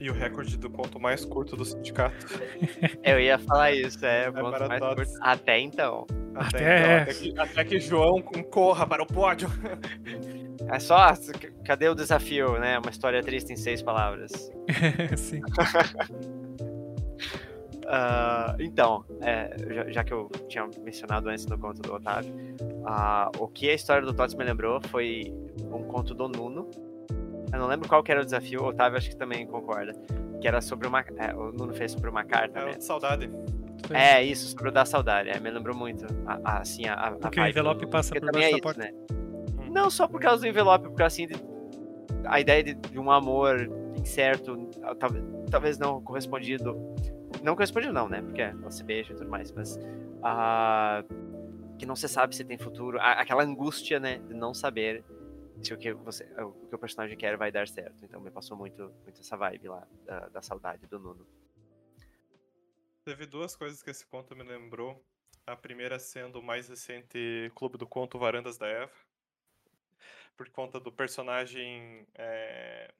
[0.03, 2.13] E o recorde do ponto mais curto do sindicato.
[3.01, 5.11] Eu ia falar isso, é, o ponto mais curto.
[5.21, 6.05] Até então.
[6.35, 9.47] Até, até, então, até, que, até que João corra para o pódio.
[10.69, 11.13] É só.
[11.63, 12.79] Cadê o desafio, né?
[12.79, 14.51] Uma história triste em seis palavras.
[15.15, 15.39] Sim.
[17.85, 22.33] Uh, então, é, já, já, que eu tinha mencionado antes no conto do Otávio,
[22.81, 25.33] uh, o que a história do Tots me lembrou foi
[25.71, 26.69] um conto do Nuno.
[27.53, 29.93] Eu não lembro qual que era o desafio, o Otávio acho que também concorda.
[30.41, 31.01] Que era sobre uma.
[31.17, 32.59] É, o Nuno fez sobre uma carta.
[32.59, 32.79] É né?
[32.79, 33.29] saudade.
[33.91, 35.29] É, isso, sobre o da saudade.
[35.29, 36.05] É, me lembrou muito.
[36.25, 38.81] A, a, assim, a, a Porque o envelope do, passa por baixo é da porta.
[38.81, 38.91] Né?
[39.69, 41.27] Não só por causa do envelope, porque assim,
[42.25, 46.75] a ideia de, de um amor incerto, talvez, talvez não correspondido
[47.43, 48.21] não corresponde não, né?
[48.21, 51.03] Porque não se beija e tudo mais, mas uh,
[51.77, 55.03] que não se sabe se tem futuro, aquela angústia, né, de não saber
[55.61, 58.03] se o que você, o que o personagem quer vai dar certo.
[58.03, 61.27] Então me passou muito, muito essa vibe lá da, da saudade do Nuno.
[63.05, 65.03] Teve duas coisas que esse conto me lembrou.
[65.45, 68.93] A primeira sendo o mais recente Clube do Conto Varandas da Eva.
[70.37, 72.93] Por conta do personagem é,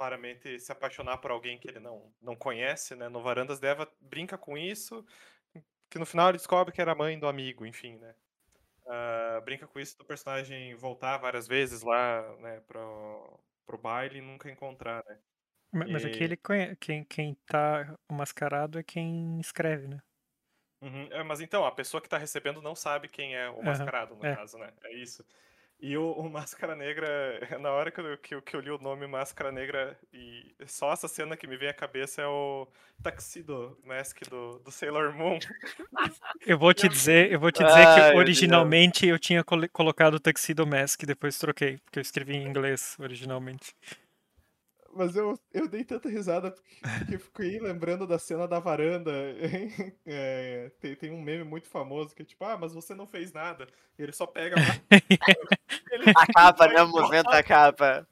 [0.00, 3.08] claramente se apaixonar por alguém que ele não, não conhece, né?
[3.08, 5.04] No Varandas Deva brinca com isso,
[5.90, 8.14] que no final ele descobre que era mãe do amigo, enfim, né?
[8.90, 14.20] Uh, brinca com isso do personagem voltar várias vezes lá, né, pro, pro baile e
[14.20, 15.16] nunca encontrar, né?
[15.72, 16.08] Mas, e...
[16.08, 20.02] aqui ele conhece, quem, quem tá mascarado é quem escreve, né?
[20.82, 21.08] Uhum.
[21.12, 23.62] É, mas então, a pessoa que tá recebendo não sabe quem é o uhum.
[23.62, 24.34] mascarado, no é.
[24.34, 24.72] caso, né?
[24.82, 25.24] É isso.
[25.82, 27.08] E o, o, Máscara Negra,
[27.58, 31.08] na hora que eu, que, que eu li o nome Máscara Negra, e só essa
[31.08, 32.68] cena que me vem à cabeça é o
[33.02, 35.38] Tuxedo Mask do, do Sailor Moon.
[36.46, 40.66] Eu vou te dizer, eu vou te dizer que originalmente eu tinha colocado o Tuxedo
[40.66, 43.74] Mask, depois troquei, porque eu escrevi em inglês originalmente.
[44.92, 46.54] Mas eu, eu dei tanta risada
[46.98, 49.10] porque fiquei lembrando da cena da varanda.
[50.12, 53.32] É, tem, tem um meme muito famoso que é tipo, ah, mas você não fez
[53.32, 53.68] nada.
[53.98, 54.56] E ele só pega
[56.16, 56.82] a capa, né?
[56.82, 58.06] O movimento da capa.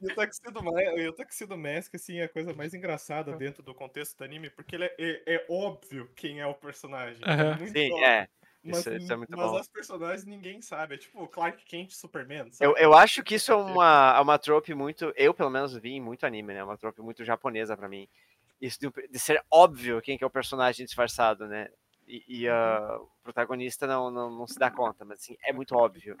[0.00, 0.60] E o Tuxedo,
[0.98, 4.50] e o Tuxedo Mask, assim, é a coisa mais engraçada dentro do contexto do anime,
[4.50, 7.22] porque ele é, é, é óbvio quem é o personagem.
[7.22, 7.64] Uhum.
[7.64, 8.06] É Sim, óbvio.
[8.06, 8.28] é.
[8.62, 9.56] Mas, isso, isso, é muito mas bom.
[9.56, 10.94] as personagens ninguém sabe.
[10.94, 12.50] É tipo Clark Kent Superman.
[12.60, 15.12] Eu, eu acho que isso é uma, é uma trope muito.
[15.16, 16.62] Eu, pelo menos, vi em muito anime, né?
[16.62, 18.06] Uma trope muito japonesa para mim.
[18.60, 21.68] Isso de, de, ser óbvio quem que é o personagem disfarçado, né?
[22.06, 25.74] E, e uh, o protagonista não, não, não se dá conta, mas assim, é muito
[25.74, 26.18] óbvio.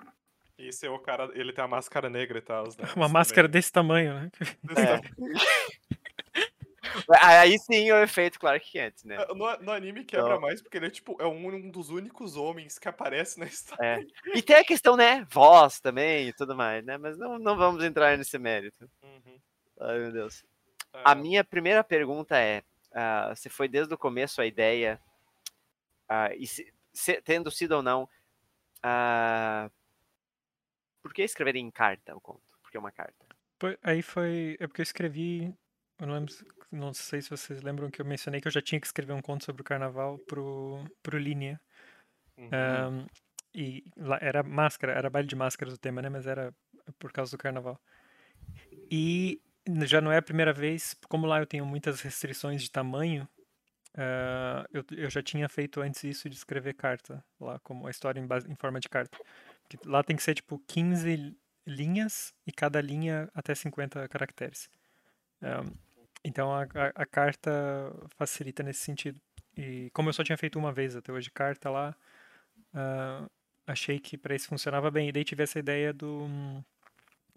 [0.56, 2.64] Esse é o cara, ele tem a máscara negra e tal.
[2.78, 2.88] Né?
[2.96, 3.58] Uma máscara também.
[3.58, 4.30] desse tamanho, né?
[4.62, 4.98] Desse é.
[4.98, 5.10] tamanho.
[7.22, 9.18] Aí sim o efeito Clark Kent, né?
[9.28, 10.40] No, no anime quebra então...
[10.40, 14.06] mais, porque ele é tipo, é um, um, dos únicos homens que aparece na história.
[14.26, 14.36] É.
[14.36, 15.26] E tem a questão, né?
[15.30, 16.96] Voz também e tudo mais, né?
[16.98, 18.90] Mas não, não vamos entrar nesse mérito.
[19.02, 19.38] Uhum.
[19.80, 20.44] Ai, meu Deus.
[20.92, 21.02] É.
[21.04, 25.00] A minha primeira pergunta é: uh, se foi desde o começo a ideia,
[26.10, 28.04] uh, e se, se, tendo sido ou não,
[28.84, 29.70] uh,
[31.02, 32.42] por que escrever em carta o conto?
[32.62, 33.14] Porque é uma carta.
[33.82, 34.56] Aí foi.
[34.58, 35.54] É porque eu escrevi
[36.00, 36.34] eu não lembro,
[36.72, 39.20] não sei se vocês lembram que eu mencionei que eu já tinha que escrever um
[39.20, 41.60] conto sobre o carnaval pro, pro Linha.
[42.38, 43.02] Uhum.
[43.02, 43.06] Um,
[43.54, 46.08] e lá era máscara, era baile de máscaras o tema, né?
[46.08, 46.54] Mas era
[46.98, 47.78] por causa do carnaval.
[48.90, 49.40] E
[49.84, 53.28] já não é a primeira vez, como lá eu tenho muitas restrições de tamanho,
[53.94, 58.20] uh, eu, eu já tinha feito antes isso de escrever carta, lá como a história
[58.20, 59.18] em, base, em forma de carta.
[59.62, 61.36] Porque lá tem que ser tipo 15
[61.66, 64.70] linhas e cada linha até 50 caracteres.
[65.42, 65.89] Um,
[66.24, 67.50] então a, a, a, carta
[68.16, 69.20] facilita nesse sentido.
[69.56, 71.96] E como eu só tinha feito uma vez até hoje carta lá,
[72.74, 73.30] uh,
[73.66, 75.08] achei que para isso funcionava bem.
[75.08, 76.26] E daí tive essa ideia do,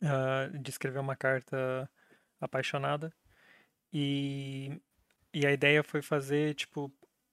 [0.01, 1.89] uh, de escrever uma carta
[2.39, 3.13] apaixonada.
[3.91, 4.81] E,
[5.33, 6.91] e a ideia foi fazer, tipo,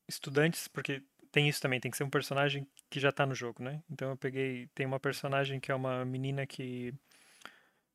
[0.09, 3.63] estudantes, porque tem isso também, tem que ser um personagem que já está no jogo,
[3.63, 3.83] né?
[3.91, 6.93] Então eu peguei, tem uma personagem que é uma menina que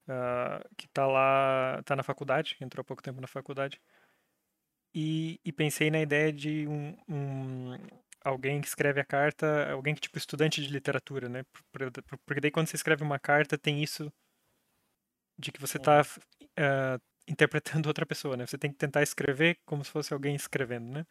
[0.07, 3.79] uh, que está lá, está na faculdade, entrou há pouco tempo na faculdade,
[4.93, 7.77] e, e pensei na ideia de um, um,
[8.23, 11.43] alguém que escreve a carta, alguém que tipo estudante de literatura, né?
[12.25, 14.09] Porque daí quando você escreve uma carta tem isso
[15.37, 16.05] de que você está uh,
[16.55, 18.45] ah, interpretando outra pessoa, né?
[18.47, 21.05] Você tem que tentar escrever como se fosse alguém escrevendo, né?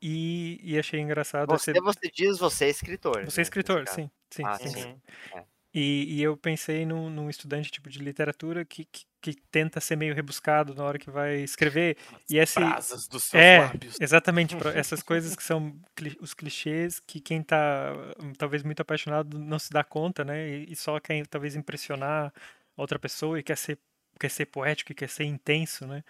[0.00, 1.48] E, e achei engraçado.
[1.48, 3.24] Você, você diz você é escritor.
[3.24, 3.42] Você é né?
[3.42, 4.68] escritor, sim, sim, ah, sim.
[4.68, 5.00] sim.
[5.34, 5.44] É.
[5.74, 9.96] E, e eu pensei num, num, estudante tipo de literatura que, que, que, tenta ser
[9.96, 11.96] meio rebuscado na hora que vai escrever.
[12.12, 13.96] As e esse brasas dos seus é, lábios.
[13.98, 15.74] Exatamente, essas coisas que são
[16.20, 20.46] os clichês que quem está hum, talvez muito apaixonado não se dá conta, né?
[20.46, 22.30] E, e só quer talvez impressionar
[22.76, 23.78] outra pessoa e quer ser,
[24.20, 26.04] quer ser poético e quer ser intenso, né?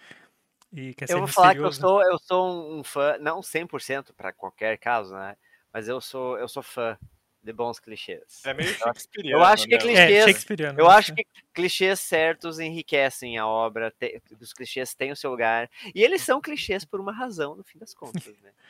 [0.73, 4.33] E quer eu vou falar que eu sou, eu sou um fã, não 100% para
[4.33, 5.37] qualquer caso, né?
[5.71, 6.97] Mas eu sou, eu sou fã
[7.43, 8.41] de bons clichês.
[8.45, 9.39] É meio Shakespeareano.
[9.39, 9.77] Eu acho que né?
[9.77, 15.15] clichês, é eu acho que clichês certos enriquecem a obra, te, os clichês têm o
[15.15, 18.51] seu lugar, e eles são clichês por uma razão, no fim das contas, né?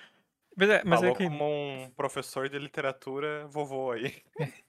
[0.56, 1.24] Mas é, mas Falou é que...
[1.24, 4.16] como um professor de literatura vovô aí.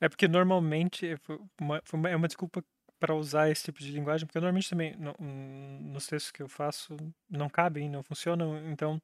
[0.00, 2.64] É porque normalmente foi uma, foi uma, é uma desculpa
[3.00, 6.96] para usar esse tipo de linguagem, porque normalmente também no, nos textos que eu faço
[7.28, 9.02] não cabem, não funcionam, então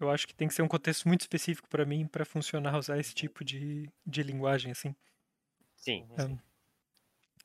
[0.00, 2.98] eu acho que tem que ser um contexto muito específico para mim para funcionar usar
[2.98, 4.94] esse tipo de, de linguagem assim.
[5.76, 6.06] Sim.
[6.18, 6.38] Um,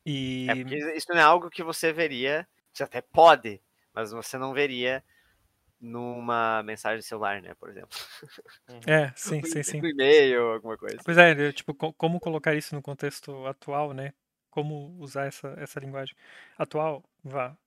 [0.05, 0.13] e
[0.47, 3.61] é porque isso não é algo que você veria, você até pode,
[3.93, 5.03] mas você não veria
[5.81, 7.97] numa mensagem celular, né, por exemplo.
[8.87, 9.81] É, sim, sim, sim.
[9.81, 10.97] No e-mail, alguma coisa.
[11.03, 14.13] Pois é, tipo, como colocar isso no contexto atual, né?
[14.49, 16.15] Como usar essa, essa linguagem
[16.57, 17.57] atual, vá.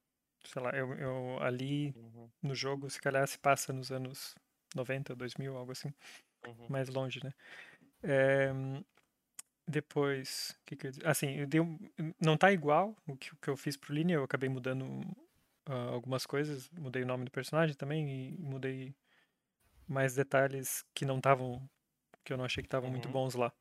[0.44, 4.34] Sei lá, eu, eu ali Uhum, no jogo, se calhar se passa nos anos
[4.74, 5.92] 90, 2000, algo assim,
[6.46, 6.66] uhum.
[6.68, 7.32] mais longe, né?
[8.02, 8.52] É,
[9.66, 11.78] depois, que que eu, assim, eu dei um,
[12.20, 14.84] não tá igual o que, o que eu fiz pro Linha, eu acabei mudando
[15.68, 18.94] uh, algumas coisas, mudei o nome do personagem também e mudei
[19.88, 21.68] mais detalhes que não estavam,
[22.24, 23.12] que eu não achei que estavam muito Uhum.
[23.12, 23.52] bons lá.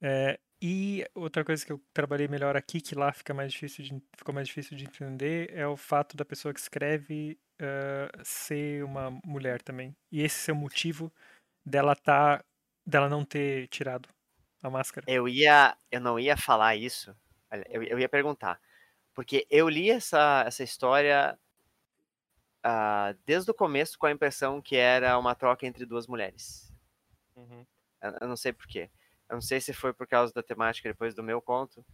[0.00, 4.02] É, e outra coisa que eu trabalhei melhor aqui, que lá fica mais difícil de,
[4.16, 9.10] ficou mais difícil de entender, é o fato da pessoa que escreve uh, ser uma
[9.24, 9.96] mulher também.
[10.10, 11.12] E esse ser o motivo
[11.64, 12.44] dela tá,
[12.86, 14.08] dela não ter tirado
[14.62, 15.06] a máscara.
[15.08, 17.14] Eu ia, eu não ia falar isso,
[17.68, 18.60] eu, eu ia perguntar,
[19.12, 21.38] porque eu li essa, essa história
[22.64, 26.72] uh, desde o começo com a impressão que era uma troca entre duas mulheres.
[27.36, 27.66] Uhum.
[28.02, 28.90] Eu, eu não sei porquê.
[29.28, 31.84] Eu não sei se foi por causa da temática depois do meu conto,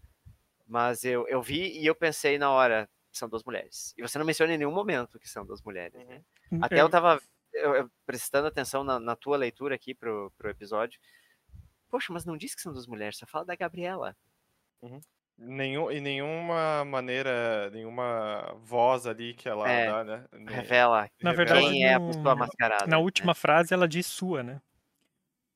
[0.66, 3.94] mas eu, eu vi e eu pensei na hora, são duas mulheres.
[3.96, 6.22] E você não menciona em nenhum momento que são duas mulheres, né?
[6.50, 6.58] Uhum.
[6.62, 7.20] Até eu tava
[7.52, 11.00] eu, eu, prestando atenção na, na, tua leitura aqui pro, pro episódio.
[11.88, 14.16] Poxa, mas não disse que são duas mulheres, só fala da Gabriela.
[14.80, 15.00] Uhum.
[15.42, 20.24] Nenhum, e nenhuma maneira, nenhuma voz ali que ela é, dá, né?
[20.46, 22.86] Revela, na verdade, quem é a pessoa mascarada.
[22.86, 23.34] Na última né?
[23.34, 24.60] frase ela diz sua, né?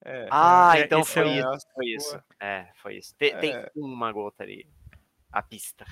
[0.03, 2.23] É, ah, é, então foi, é isso, foi isso.
[2.41, 3.15] É, foi isso.
[3.17, 3.71] Tem, tem, É.
[3.75, 4.67] uma gota ali.
[5.31, 5.85] A pista.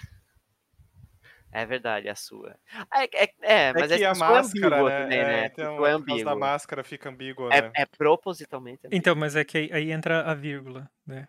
[1.53, 2.57] É verdade, a sua.
[2.95, 5.03] É, é, é mas é que a máscara, ambíguo né?
[5.03, 5.47] também, é, né?
[5.53, 6.25] Então, Ficou é ambíguo.
[6.25, 7.71] da máscara fica ambíguo, É, né?
[7.77, 8.97] é propositalmente ambíguo.
[8.99, 11.29] Então, mas é que aí, aí entra a vírgula, né?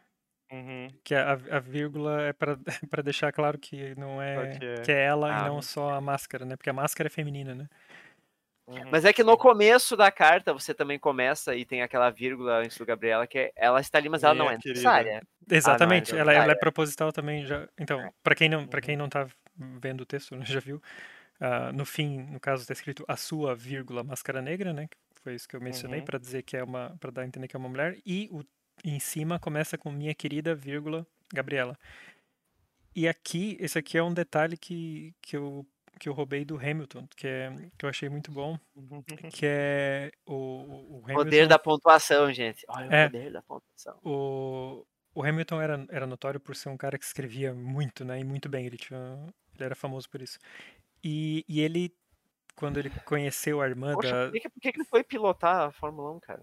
[0.51, 0.87] Uhum.
[1.03, 2.57] Que a, a vírgula é para
[2.89, 5.45] para deixar claro que não é Que é- que é ela Ah.
[5.45, 6.55] e não só a máscara, né?
[6.55, 7.67] Porque a máscara é feminina, né?
[8.65, 8.81] Uhum.
[8.91, 12.77] Mas é que no começo da carta você também começa e tem aquela vírgula antes
[12.77, 14.69] do Gabriela que ela está ali, mas ela não é querida.
[14.69, 15.21] necessária.
[15.51, 16.59] Exatamente, então ela, tá, ela é é.
[16.59, 17.67] proposital também já.
[17.77, 18.85] Então, para quem não para Uhum.
[18.85, 19.27] quem não tá
[19.57, 20.81] vendo o texto, né, já viu.
[21.39, 24.89] ah, no fim, no caso, está escrito a sua vírgula máscara negra, né?
[25.23, 26.05] Foi isso que eu mencionei Uhum.
[26.05, 28.43] para dizer que é uma para dar a entender que é uma mulher e o
[28.83, 31.77] em cima começa com minha querida vírgula Gabriela.
[32.95, 35.65] E aqui, esse aqui é um detalhe que, que eu
[35.99, 38.57] que eu roubei do Hamilton, que é que eu achei muito bom,
[39.29, 40.33] que é o,
[40.99, 42.65] o Hamilton Poder da pontuação, gente.
[42.67, 43.05] Olha É.
[43.05, 43.99] o poder da pontuação.
[44.03, 44.85] o,
[45.15, 48.19] o Hamilton era, era notório por ser um cara que escrevia muito, né?
[48.19, 48.65] E muito bem.
[48.65, 48.99] Ele, tinha,
[49.55, 50.39] ele era famoso por isso.
[51.03, 51.93] E, e ele,
[52.55, 54.31] quando ele conheceu a irmã Poxa, da.
[54.31, 56.41] por que, por que ele foi pilotar a Fórmula 1, cara?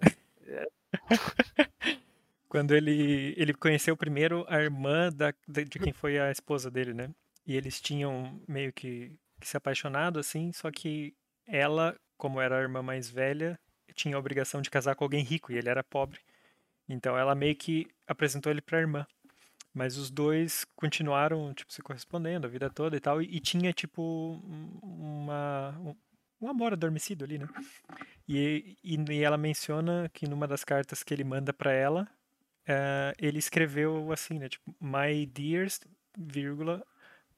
[2.48, 7.08] Quando ele, ele conheceu primeiro a irmã da, de quem foi a esposa dele, né?
[7.46, 11.14] E eles tinham meio que, que se apaixonado, assim, só que
[11.46, 13.58] ela, como era a irmã mais velha,
[13.94, 16.18] tinha a obrigação de casar com alguém rico e ele era pobre.
[16.88, 19.06] Então ela meio que apresentou ele pra irmã.
[19.74, 23.22] Mas os dois continuaram, tipo, se correspondendo a vida toda e tal.
[23.22, 25.96] E, e tinha, tipo, um- uma, um,
[26.42, 27.48] um amor adormecido ali, né?
[28.28, 32.08] E, e, e ela menciona que numa das cartas que ele manda pra ela,
[32.68, 34.48] eh, ele escreveu assim, né?
[34.48, 35.86] Tipo, My dearest,
[36.18, 36.84] vírgula,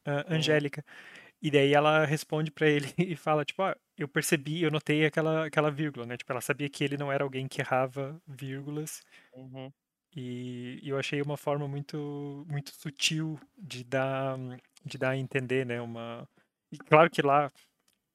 [0.06, 0.84] ah, Angélica.
[1.42, 5.46] E daí ela responde pra ele e fala, tipo, ah, eu percebi, eu notei aquela,
[5.46, 6.16] aquela vírgula, né?
[6.16, 9.02] Tipo, ela sabia que ele não era alguém que errava vírgulas.
[9.34, 9.72] Uhum.
[10.14, 14.36] E, e eu achei uma forma muito muito sutil de dar
[14.84, 16.28] de dar a entender, né, uma
[16.70, 17.50] e claro que lá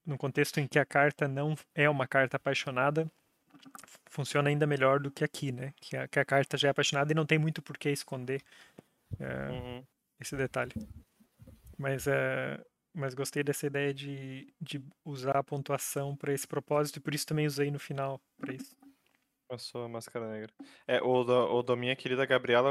[0.06, 3.10] no contexto em que a carta não é uma carta apaixonada,
[4.10, 5.72] funciona ainda melhor do que aqui, né?
[5.76, 8.42] Que a, que a carta já é apaixonada e não tem muito por que esconder
[9.20, 9.84] é, Uhum.
[10.20, 10.72] esse detalhe.
[11.76, 12.60] Mas é
[12.94, 17.26] mas gostei dessa ideia de, de usar a pontuação para esse propósito e por isso
[17.26, 18.74] também usei no final para isso.
[19.48, 20.52] Passou a máscara negra.
[20.86, 22.68] É, o da, o da minha querida Gabriela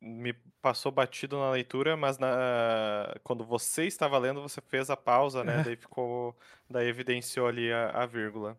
[0.00, 0.32] me
[0.62, 5.62] passou batido na leitura, mas na, quando você estava lendo, você fez a pausa, né?
[5.64, 6.36] Daí ficou.
[6.70, 8.56] Daí evidenciou ali a, a vírgula.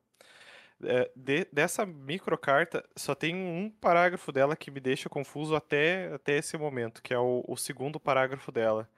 [0.83, 6.37] É, de, dessa microcarta, só tem um parágrafo dela que me deixa confuso até, até
[6.37, 8.89] esse momento, que é o, o segundo parágrafo dela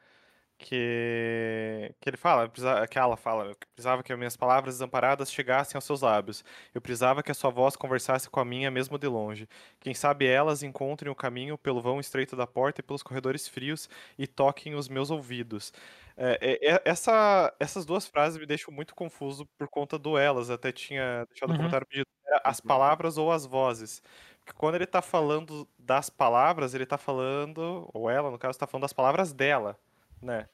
[0.60, 2.52] que, que ele fala,
[2.90, 6.44] que ela fala, que precisava que as minhas palavras desamparadas chegassem aos seus lábios.
[6.76, 9.48] Eu precisava que a sua voz conversasse com a minha mesmo de longe.
[9.80, 13.90] Quem sabe elas encontrem o caminho pelo vão estreito da porta e pelos corredores frios
[14.18, 15.72] e toquem os meus ouvidos.
[16.18, 20.50] É, é, é essa, essas duas frases me deixam muito confuso por conta do elas.
[20.50, 21.56] Até tinha deixado uhum.
[21.56, 22.06] um comentário pedido
[22.44, 24.04] as palavras ou as vozes.
[24.40, 28.68] Porque quando ele está falando das palavras, ele está falando, ou ela, no caso, está
[28.68, 29.78] falando das palavras dela
[30.22, 30.48] né?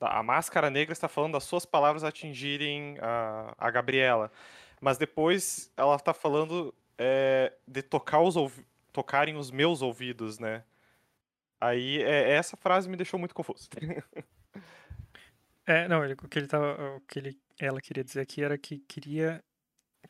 [0.00, 4.30] A Máscara Negra está falando das suas palavras atingirem a, a Gabriela.
[4.80, 8.34] Mas depois ela está falando é, de tocar os
[8.92, 10.64] tocarem os meus ouvidos, né?
[11.60, 13.68] Aí é, essa frase me deixou muito confuso.
[15.66, 18.56] é, não, ele, o que ele tava, o que ele, ela queria dizer aqui era
[18.58, 19.42] que queria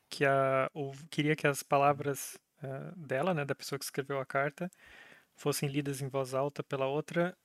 [0.08, 4.26] que a ou, queria que as palavras uh, dela, né, da pessoa que escreveu a
[4.26, 4.70] carta,
[5.34, 7.36] fossem lidas em voz alta pela outra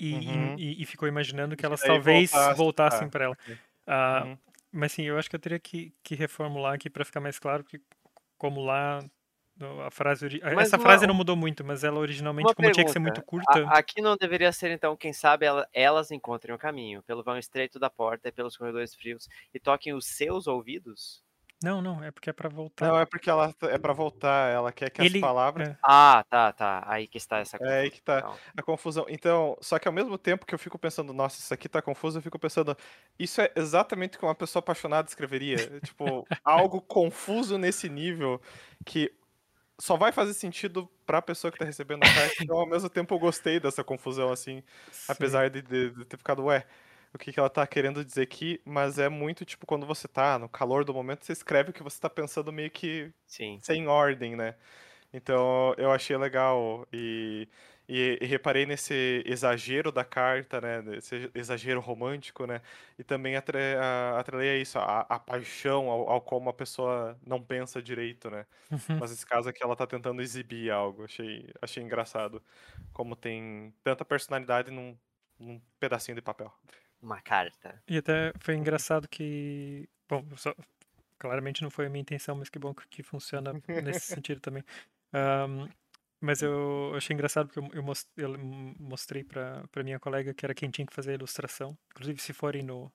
[0.00, 0.56] e, uhum.
[0.58, 3.38] e, e, ficou imaginando que elas talvez voltasse, voltassem ah, para ela.
[3.86, 4.38] Uh, uhum.
[4.72, 7.62] Mas sim, eu acho que eu teria que, que reformular aqui para ficar mais claro,
[7.62, 7.80] porque
[8.38, 9.04] como lá
[9.86, 12.84] a frase mas essa uma, frase não mudou muito, mas ela originalmente como pergunta, tinha
[12.86, 13.66] que ser muito curta.
[13.66, 17.36] A, aqui não deveria ser então, quem sabe ela, elas encontrem o caminho pelo vão
[17.36, 21.22] estreito da porta e pelos corredores frios e toquem os seus ouvidos.
[21.62, 22.86] Não, não, é porque é para voltar.
[22.86, 25.18] Não, é porque ela é para voltar, ela quer que Ele...
[25.18, 25.68] as palavras.
[25.68, 25.76] É.
[25.82, 26.82] Ah, tá, tá.
[26.86, 27.76] Aí que está essa confusão.
[27.76, 28.36] É aí que tá então.
[28.56, 29.06] a confusão.
[29.08, 32.16] Então, só que ao mesmo tempo que eu fico pensando, nossa, isso aqui tá confuso,
[32.18, 32.74] eu fico pensando,
[33.18, 35.80] isso é exatamente o que uma pessoa apaixonada escreveria.
[35.84, 38.40] tipo, algo confuso nesse nível
[38.86, 39.12] que
[39.78, 42.42] só vai fazer sentido pra pessoa que tá recebendo a carta.
[42.42, 45.12] Então, ao mesmo tempo, eu gostei dessa confusão, assim, Sim.
[45.12, 46.64] apesar de, de, de ter ficado, ué
[47.12, 50.38] o que, que ela tá querendo dizer aqui, mas é muito tipo quando você tá
[50.38, 53.58] no calor do momento, você escreve o que você tá pensando meio que Sim.
[53.60, 54.54] sem ordem, né?
[55.12, 57.48] Então eu achei legal e,
[57.88, 60.84] e, e, reparei nesse exagero da carta, né?
[60.96, 62.62] Esse exagero romântico, né?
[62.96, 67.82] E também atrelei a isso, a, a paixão ao, ao, como a pessoa não pensa
[67.82, 68.46] direito, né?
[68.70, 68.98] Uhum.
[69.00, 71.04] Mas nesse caso aqui ela tá tentando exibir algo.
[71.04, 72.40] Achei, achei engraçado
[72.92, 74.96] como tem tanta personalidade num,
[75.38, 76.52] num pedacinho de papel
[77.02, 77.82] uma carta.
[77.88, 79.88] E até foi engraçado que.
[80.08, 80.54] Bom, só,
[81.18, 84.64] claramente não foi a minha intenção, mas que bom que funciona nesse sentido também.
[85.12, 85.68] Um,
[86.20, 87.84] mas eu achei engraçado porque eu,
[88.16, 88.38] eu
[88.78, 91.76] mostrei para minha colega que era quem tinha que fazer a ilustração.
[91.90, 92.92] Inclusive, se forem no,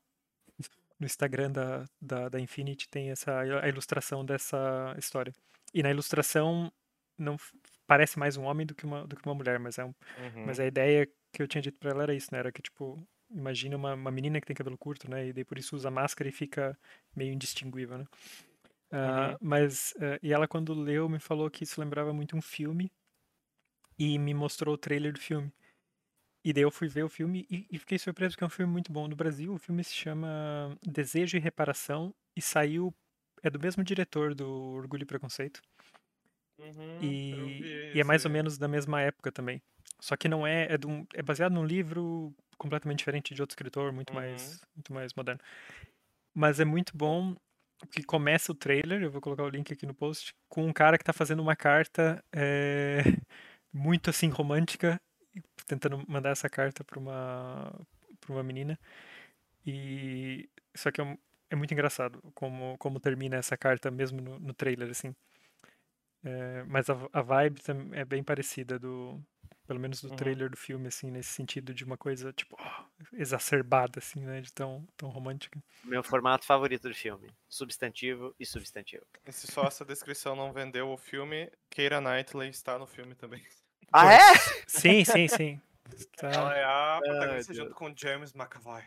[0.99, 5.34] no Instagram da, da, da Infinity, tem essa a ilustração dessa história.
[5.74, 6.72] E na ilustração
[7.18, 7.38] não
[7.88, 10.45] parece mais um homem do que uma, do que uma mulher, mas, é um, uhum.
[10.45, 12.39] mas a ideia que eu tinha dito para ela era isso, né?
[12.39, 15.28] Era que, tipo, imagina uma, uma menina que tem cabelo curto, né?
[15.28, 16.78] E daí por isso usa máscara e fica
[17.16, 18.06] meio indistinguível, né?
[18.92, 19.38] Uh, uhum.
[19.42, 22.92] Mas, uh, e ela quando leu me falou que isso lembrava muito um filme
[23.98, 25.52] e me mostrou o trailer do filme.
[26.44, 28.72] E daí eu fui ver o filme e, e fiquei surpreso porque é um filme
[28.72, 29.08] muito bom.
[29.08, 32.94] No Brasil, o filme se chama Desejo e Reparação e saiu,
[33.42, 35.62] é do mesmo diretor do Orgulho e Preconceito.
[36.60, 39.62] Uhum, e, e, é mais ou menos da mesma época também.
[40.00, 43.91] Só que não é, é, um, é baseado num livro completamente diferente de outro escritor,
[43.91, 44.16] muito uhum.
[44.16, 45.41] mais muito mais moderno.
[46.34, 47.36] Mas é muito bom
[47.91, 50.97] que começa o trailer, eu vou colocar o link aqui no post, com um cara
[50.97, 52.99] que tá fazendo uma carta é,
[53.74, 54.99] muito assim romântica,
[55.68, 57.74] tentando mandar essa carta para uma
[58.20, 58.80] para uma menina.
[59.66, 61.18] E só que é,
[61.49, 65.16] é, muito engraçado como como termina essa carta mesmo no, no trailer assim.
[66.24, 67.62] É, mas a, a vibe
[67.93, 69.22] é bem parecida do
[69.66, 70.16] pelo menos do uhum.
[70.16, 74.41] trailer do filme, assim, nesse sentido de uma coisa, tipo, oh, exacerbada, assim, né?
[74.41, 75.61] De tão, tão romântica.
[75.84, 79.05] Meu formato favorito do filme: substantivo e substantivo.
[79.26, 83.43] E se só essa descrição não vendeu o filme, Keira Knightley está no filme também.
[83.91, 84.20] Ah, é?
[84.68, 85.61] Sim, sim, sim.
[86.18, 86.30] Tá...
[86.30, 88.84] Ela é a protagonista junto com James McAvoy.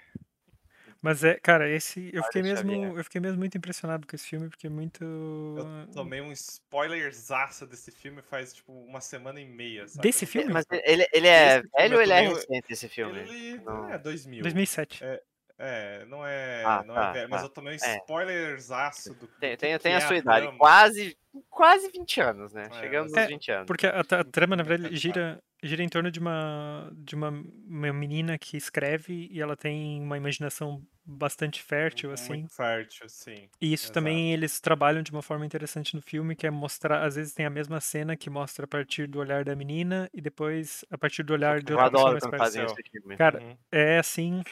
[1.00, 4.48] Mas é, cara, esse eu fiquei mesmo, eu fiquei mesmo muito impressionado com esse filme
[4.48, 9.86] porque é muito Eu tomei um spoilerzaço desse filme faz tipo uma semana e meia,
[9.86, 10.02] sabe?
[10.02, 10.52] Desse filme?
[10.52, 13.20] Mas ele, ele é velho ou ele é recente esse filme?
[13.20, 13.88] Ele não.
[13.88, 14.42] é 2000.
[14.42, 15.04] 2007.
[15.04, 15.22] É,
[15.56, 17.34] é, não é, ah, não é tá, é velho, tá.
[17.36, 17.96] mas eu tomei um é.
[17.98, 21.16] spoilerzaço do Tem, tem, tem a sua idade, quase
[21.48, 22.68] quase 20 anos, né?
[22.70, 23.66] É, Chegamos nos 20 anos.
[23.66, 27.92] Porque a, a trama, na verdade, gira gira em torno de uma de uma, uma
[27.92, 32.40] menina que escreve e ela tem uma imaginação bastante fértil assim.
[32.40, 33.48] Muito fértil, sim.
[33.60, 33.94] E isso Exato.
[33.94, 37.46] também eles trabalham de uma forma interessante no filme, que é mostrar, às vezes tem
[37.46, 41.22] a mesma cena que mostra a partir do olhar da menina e depois a partir
[41.22, 42.76] do olhar de outra pessoa mais quando fazem isso
[43.16, 43.56] Cara, uhum.
[43.72, 44.42] é assim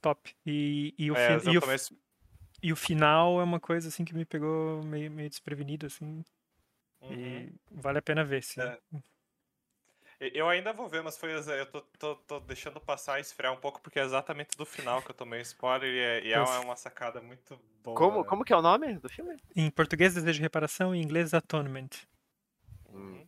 [0.00, 0.34] top.
[0.46, 1.58] E, e o é, filme
[2.62, 6.22] e o final é uma coisa assim que me pegou meio, meio desprevenido, assim.
[7.00, 7.12] Uhum.
[7.12, 8.60] E vale a pena ver, sim.
[8.60, 8.78] É.
[10.20, 11.32] Eu ainda vou ver, mas foi.
[11.32, 15.00] Eu tô, tô, tô, deixando passar e esfriar um pouco, porque é exatamente do final
[15.00, 17.96] que eu tomei spoiler e é, e é uma, sacada muito boa.
[17.96, 19.34] Como, como que é o nome do filme?
[19.56, 21.88] Em português, Desejo de Reparação, em inglês, Atonement.
[22.92, 23.26] Hum.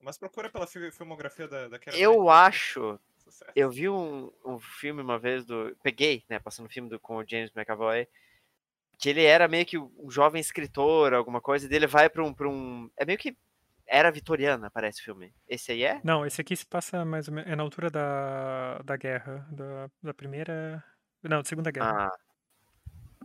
[0.00, 1.96] Mas procura pela filmografia da, daquela.
[1.96, 2.96] Eu acho.
[3.18, 3.50] Sucesso.
[3.56, 5.76] Eu vi um, um filme uma vez do.
[5.82, 6.38] Peguei, né?
[6.38, 8.06] Passando um filme do, com o James McAvoy.
[8.98, 12.32] Que ele era meio que um jovem escritor, alguma coisa, e dele vai pra um,
[12.32, 12.88] pra um.
[12.96, 13.36] É meio que
[13.90, 15.34] era vitoriana, parece o filme.
[15.48, 16.00] Esse aí é?
[16.04, 17.50] Não, esse aqui se passa mais ou menos.
[17.50, 19.44] É na altura da, da guerra.
[19.50, 20.82] Da, da primeira.
[21.22, 22.06] Não, da segunda guerra.
[22.06, 22.18] Ah.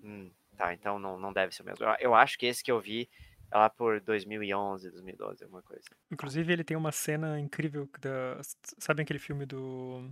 [0.04, 1.86] Hum, tá, então não, não deve ser o mesmo.
[1.86, 3.08] Eu, eu acho que esse que eu vi
[3.52, 5.86] é lá por 2011, 2012, alguma coisa.
[6.12, 7.88] Inclusive, ele tem uma cena incrível.
[8.02, 8.42] Da,
[8.80, 10.10] sabe aquele filme do.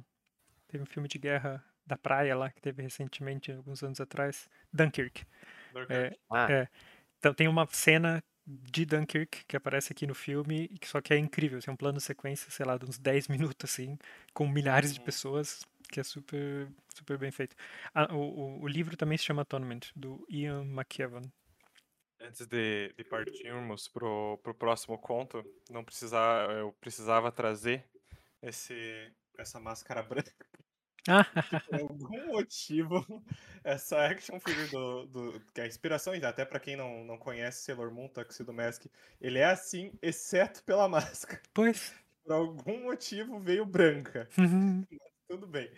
[0.68, 4.48] Teve um filme de guerra da praia lá que teve recentemente, alguns anos atrás.
[4.72, 5.26] Dunkirk.
[5.74, 5.94] Dunkirk.
[5.94, 6.52] É, ah.
[6.52, 6.68] é.
[7.18, 11.62] Então tem uma cena de Dunkirk, que aparece aqui no filme, só que é incrível,
[11.62, 13.98] tem um plano de sequência, sei lá, de uns 10 minutos, assim,
[14.34, 15.06] com milhares de uhum.
[15.06, 17.56] pessoas, que é super, super bem feito.
[17.94, 21.22] Ah, o, o, livro também se chama Atonement, do Ian McKevan.
[22.20, 27.86] Antes de, de partirmos pro, pro próximo conto, não precisar, eu precisava trazer
[28.42, 30.34] esse, essa máscara branca
[31.06, 33.24] por algum motivo,
[33.64, 37.64] essa action figure do, do, que é a inspiração, até para quem não, não conhece
[37.64, 38.86] Sailor Moon Tuxedo Mask,
[39.20, 41.42] ele é assim, exceto pela máscara.
[41.54, 41.94] Pois.
[42.24, 44.30] Por algum motivo veio branca.
[44.38, 44.86] Uhum.
[45.28, 45.70] Tudo bem.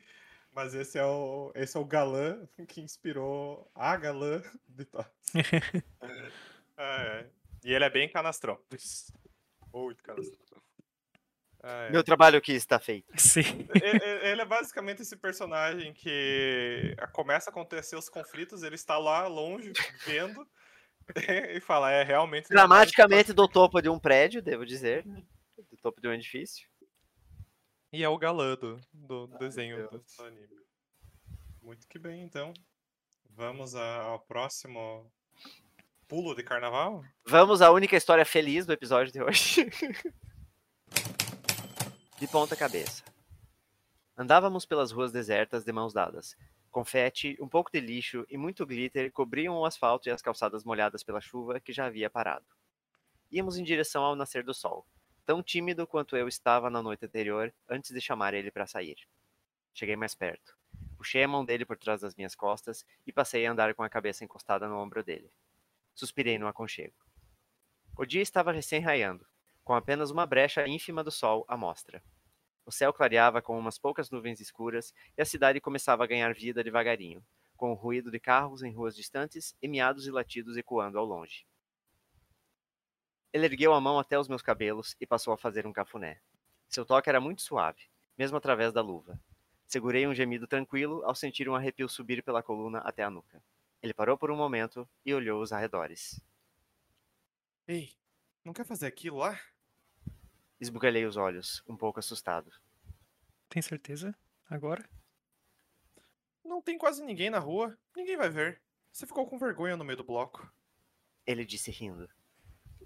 [0.54, 5.10] Mas esse é o esse é o galã que inspirou a galã de Tots.
[6.78, 7.26] é.
[7.64, 8.58] E ele é bem canastrão.
[9.74, 10.45] Muito canastrão.
[11.68, 11.90] Ah, é.
[11.90, 13.08] Meu trabalho aqui está feito.
[13.18, 13.68] Sim.
[14.22, 19.74] Ele, é basicamente esse personagem que começa a acontecer os conflitos, ele está lá longe,
[20.06, 20.48] vendo,
[21.56, 22.50] e fala, é realmente...
[22.50, 25.24] Dramaticamente do topo de um prédio, devo dizer, né?
[25.58, 26.68] do topo de um edifício.
[27.92, 30.48] E é o galã do, do desenho do, do anime.
[31.64, 32.54] Muito que bem, então.
[33.32, 35.12] Vamos ao próximo
[36.08, 37.04] pulo de carnaval?
[37.26, 39.66] Vamos à única história feliz do episódio de hoje.
[42.18, 43.04] de ponta cabeça.
[44.18, 46.38] Andávamos pelas ruas desertas de mãos dadas.
[46.72, 51.04] Confete, um pouco de lixo e muito glitter cobriam o asfalto e as calçadas molhadas
[51.04, 52.46] pela chuva que já havia parado.
[53.30, 54.86] Íamos em direção ao nascer do sol,
[55.26, 58.98] tão tímido quanto eu estava na noite anterior antes de chamar ele para sair.
[59.74, 60.56] Cheguei mais perto.
[60.98, 63.90] Puxei a mão dele por trás das minhas costas e passei a andar com a
[63.90, 65.30] cabeça encostada no ombro dele.
[65.94, 66.96] Suspirei no aconchego.
[67.98, 69.28] O dia estava recém-raiando
[69.66, 72.02] com apenas uma brecha ínfima do sol à mostra.
[72.64, 76.64] O céu clareava com umas poucas nuvens escuras e a cidade começava a ganhar vida
[76.64, 77.26] devagarinho,
[77.58, 81.48] com o ruído de carros em ruas distantes e miados e latidos ecoando ao longe.
[83.34, 86.22] Ele ergueu a mão até os meus cabelos e passou a fazer um cafuné.
[86.70, 89.20] Seu toque era muito suave, mesmo através da luva.
[89.66, 93.44] Segurei um gemido tranquilo ao sentir um arrepio subir pela coluna até a nuca.
[93.82, 96.22] Ele parou por um momento e olhou os arredores.
[97.68, 97.90] Ei,
[98.44, 99.40] não quer fazer aquilo lá?
[100.60, 102.52] Esbugalhei os olhos, um pouco assustado.
[103.50, 104.16] Tem certeza?
[104.50, 104.88] Agora?
[106.44, 107.78] Não tem quase ninguém na rua.
[107.96, 108.62] Ninguém vai ver.
[108.92, 110.50] Você ficou com vergonha no meio do bloco.
[111.26, 112.10] Ele disse rindo.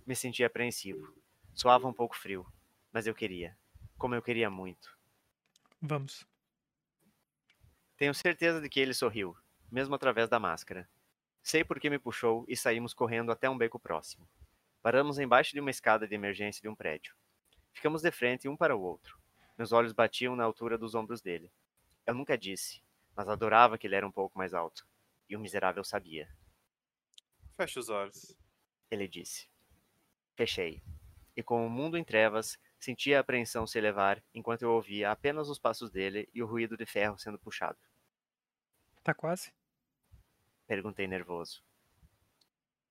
[0.05, 1.13] Me senti apreensivo.
[1.53, 2.45] Soava um pouco frio,
[2.91, 3.57] mas eu queria.
[3.97, 4.97] Como eu queria muito.
[5.81, 6.25] Vamos.
[7.97, 9.35] Tenho certeza de que ele sorriu,
[9.69, 10.89] mesmo através da máscara.
[11.43, 14.27] Sei por que me puxou e saímos correndo até um beco próximo.
[14.81, 17.13] Paramos embaixo de uma escada de emergência de um prédio.
[17.73, 19.19] Ficamos de frente um para o outro.
[19.57, 21.51] Meus olhos batiam na altura dos ombros dele.
[22.05, 22.81] Eu nunca disse,
[23.15, 24.87] mas adorava que ele era um pouco mais alto.
[25.29, 26.29] E o miserável sabia.
[27.55, 28.35] Feche os olhos.
[28.89, 29.49] Ele disse.
[30.35, 30.81] Fechei.
[31.35, 35.49] E com o mundo em trevas, sentia a apreensão se elevar enquanto eu ouvia apenas
[35.49, 37.77] os passos dele e o ruído de ferro sendo puxado.
[39.03, 39.53] Tá quase?
[40.65, 41.63] Perguntei nervoso.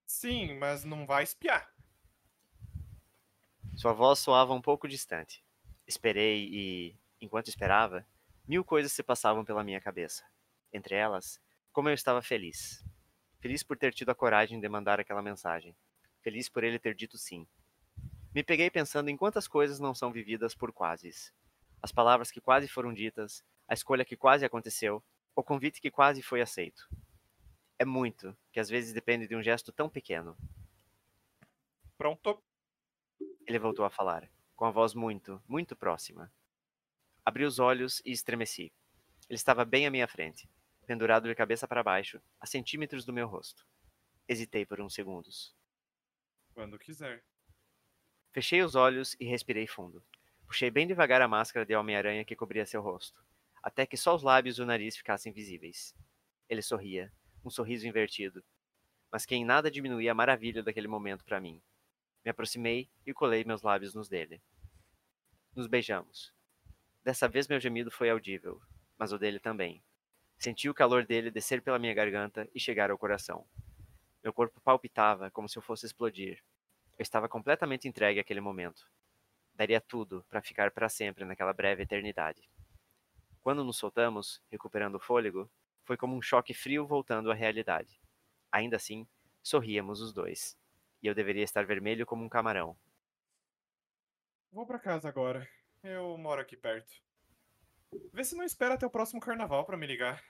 [0.07, 1.72] Sim, mas não vai espiar.
[3.79, 5.41] Sua voz soava um pouco distante.
[5.87, 8.05] Esperei e, enquanto esperava,
[8.45, 10.24] mil coisas se passavam pela minha cabeça.
[10.72, 12.85] Entre elas, como eu estava feliz.
[13.39, 15.76] Feliz por ter tido a coragem de mandar aquela mensagem.
[16.22, 17.47] Feliz por ele ter dito sim.
[18.35, 21.33] Me peguei pensando em quantas coisas não são vividas por quases.
[21.81, 25.01] As palavras que quase foram ditas, a escolha que quase aconteceu,
[25.37, 26.89] o convite que quase foi aceito.
[27.79, 30.37] É muito, que às vezes depende de um gesto tão pequeno.
[31.97, 32.43] Pronto.
[33.49, 36.30] Ele voltou a falar, com a voz muito, muito próxima.
[37.24, 38.70] Abri os olhos e estremeci.
[39.26, 40.46] Ele estava bem à minha frente.
[40.86, 43.66] pendurado de cabeça para baixo, a centímetros do meu rosto.
[44.28, 45.57] Hesitei por uns segundos.
[46.53, 47.24] Quando quiser.
[48.32, 50.05] Fechei os olhos e respirei fundo.
[50.46, 53.24] Puxei bem devagar a máscara de Homem-Aranha que cobria seu rosto,
[53.62, 55.94] até que só os lábios e o nariz ficassem visíveis.
[56.51, 57.11] Ele sorria,
[57.42, 58.44] um sorriso invertido,
[59.11, 61.62] mas que em nada diminuía a maravilha daquele momento para mim.
[62.24, 64.40] Me aproximei e colei meus lábios nos dele.
[65.54, 66.32] Nos beijamos.
[67.02, 68.60] Dessa vez meu gemido foi audível,
[68.98, 69.82] mas o dele também.
[70.38, 73.46] Senti o calor dele descer pela minha garganta e chegar ao coração.
[74.22, 76.42] Meu corpo palpitava como se eu fosse explodir.
[76.98, 78.86] Eu estava completamente entregue àquele momento
[79.58, 82.48] daria tudo para ficar para sempre naquela breve eternidade.
[83.40, 85.50] Quando nos soltamos, recuperando o fôlego,
[85.82, 88.00] foi como um choque frio voltando à realidade.
[88.52, 89.04] Ainda assim,
[89.42, 90.56] sorríamos os dois.
[91.03, 92.76] E eu deveria estar vermelho como um camarão.
[94.51, 95.49] Vou para casa agora.
[95.82, 96.92] Eu moro aqui perto.
[98.12, 100.22] Vê se não espera até o próximo carnaval para me ligar.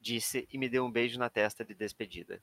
[0.00, 2.42] Disse e me deu um beijo na testa de despedida.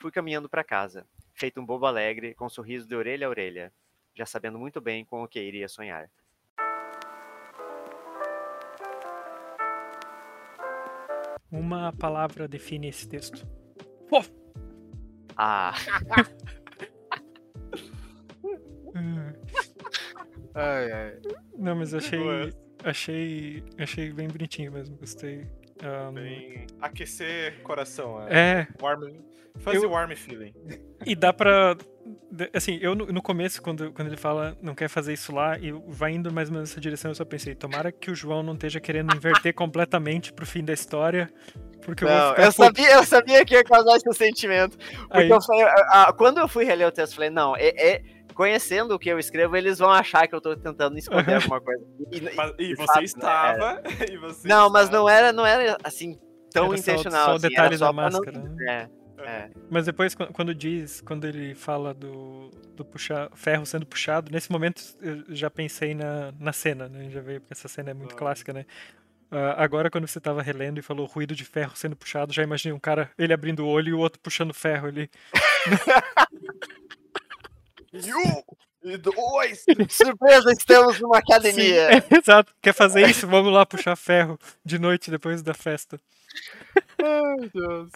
[0.00, 3.72] Fui caminhando para casa, feito um bobo alegre, com um sorriso de orelha a orelha,
[4.14, 6.08] já sabendo muito bem com o que iria sonhar.
[11.50, 13.46] Uma palavra define esse texto.
[15.38, 15.72] Ah.
[20.54, 21.18] ai, ai.
[21.56, 25.46] Não, mas achei, achei, achei bem bonitinho mesmo, gostei.
[25.82, 26.12] Um...
[26.12, 28.26] Bem aquecer coração.
[28.28, 28.62] É.
[28.62, 28.68] é.
[28.82, 29.14] Warm,
[29.60, 29.90] fuzzy eu...
[29.90, 30.52] warm feeling.
[31.06, 31.76] E dá pra
[32.52, 35.72] assim, eu no, no, começo, quando, quando ele fala não quer fazer isso lá e
[35.86, 38.54] vai indo mais ou menos nessa direção, eu só pensei, tomara que o João não
[38.54, 41.30] esteja querendo inverter completamente pro fim da história.
[41.88, 44.76] Porque não, eu, vou ficar, eu sabia, eu sabia que ia causar esse sentimento.
[45.08, 47.68] Porque eu falei, a, a, quando eu fui reler o texto, eu falei, não, é,
[47.68, 48.02] é,
[48.34, 51.82] conhecendo o que eu escrevo, eles vão achar que eu tô tentando esconder alguma coisa.
[52.12, 53.74] E, mas, e, e você sabe, estava.
[53.76, 53.82] Né?
[54.12, 54.70] e você não, estava.
[54.70, 56.18] mas não era, não era assim
[56.52, 57.24] tão era intencional.
[57.24, 58.38] Só, só assim, detalhes da máscara.
[58.38, 58.88] Não, né?
[58.94, 58.98] é.
[59.20, 59.50] É.
[59.70, 64.82] Mas depois, quando diz, quando ele fala do, do puxar, ferro sendo puxado, nesse momento
[65.00, 67.08] eu já pensei na, na cena, né?
[67.10, 68.18] Já veio, porque essa cena é muito ah.
[68.18, 68.64] clássica, né?
[69.30, 72.74] Uh, agora, quando você tava relendo e falou ruído de ferro sendo puxado, já imaginei
[72.74, 75.10] um cara, ele abrindo o olho e o outro puxando ferro ali.
[78.82, 79.66] e dois!
[79.90, 82.00] Surpresa, estamos numa academia!
[82.00, 82.54] Sim, é, exato.
[82.62, 83.26] Quer fazer isso?
[83.26, 86.00] Vamos lá puxar ferro de noite depois da festa.
[86.98, 87.90] Ai, meu Deus.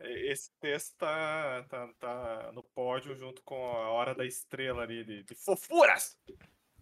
[0.00, 5.24] Esse texto tá, tá, tá no pódio junto com a Hora da Estrela ali, de,
[5.24, 6.16] de fofuras!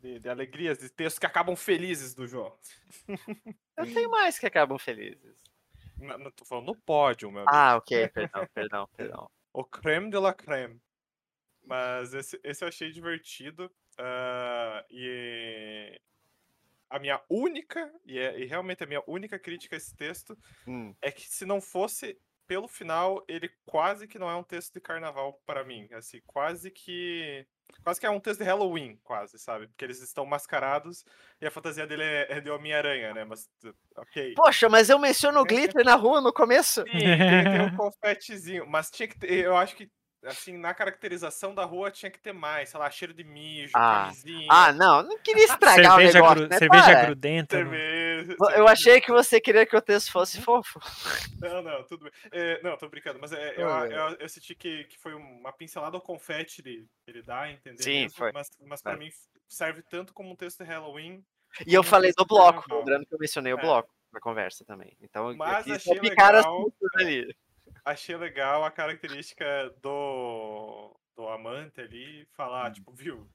[0.05, 2.59] De, de, alegrias, de textos que acabam felizes do jogo.
[3.74, 5.34] Eu tenho mais que acabam felizes.
[5.96, 7.57] Não, não tô falando no pódio, meu amigo.
[7.57, 9.30] Ah, ok, perdão, perdão, perdão.
[9.50, 10.78] o creme de la creme.
[11.64, 13.72] Mas esse, esse eu achei divertido.
[13.98, 15.98] Uh, e
[16.90, 20.36] a minha única, e, é, e, realmente a minha única crítica a esse texto
[20.66, 20.94] hum.
[21.00, 24.80] é que se não fosse pelo final, ele quase que não é um texto de
[24.80, 25.88] carnaval para mim.
[25.92, 27.47] Assim, quase que.
[27.82, 29.66] Quase que é um texto de Halloween, quase, sabe?
[29.66, 31.05] Porque eles estão mascarados
[31.40, 33.24] e a fantasia dele é, é de Homem-Aranha, né?
[33.24, 33.49] Mas,
[33.97, 34.34] ok.
[34.34, 36.82] Poxa, mas eu menciono o glitter na rua no começo.
[36.82, 38.66] Sim, tem, tem um confetezinho.
[38.66, 39.90] Mas tinha que ter, eu acho que
[40.27, 44.05] assim, na caracterização da rua tinha que ter mais, sei lá, cheiro de mijo, ah.
[44.05, 44.49] camisinha.
[44.51, 46.49] Ah, não, não queria estragar cerveja o negócio, gru...
[46.49, 46.59] né?
[46.59, 47.05] Cerveja Para.
[47.05, 47.57] grudenta.
[47.57, 50.81] Cerveja, eu achei que você queria que o texto fosse fofo.
[51.41, 52.12] Não, não, tudo bem.
[52.33, 55.97] É, não, tô brincando, mas é, eu, eu, eu, senti que, que foi uma pincelada
[55.97, 57.83] ao confete ele, ele dá, entendeu?
[57.83, 58.33] Sim, mesmo, foi.
[58.33, 58.97] Mas, mas pra é.
[58.97, 59.11] mim
[59.49, 61.25] serve tanto como um texto de Halloween.
[61.66, 63.61] E eu falei do bloco, lembrando que eu mencionei o é.
[63.61, 64.97] bloco na conversa também.
[65.01, 67.37] Então, mas eu achei legal, ali
[67.85, 69.45] achei legal a característica
[69.82, 72.72] do, do amante ali falar, hum.
[72.72, 73.28] tipo, viu,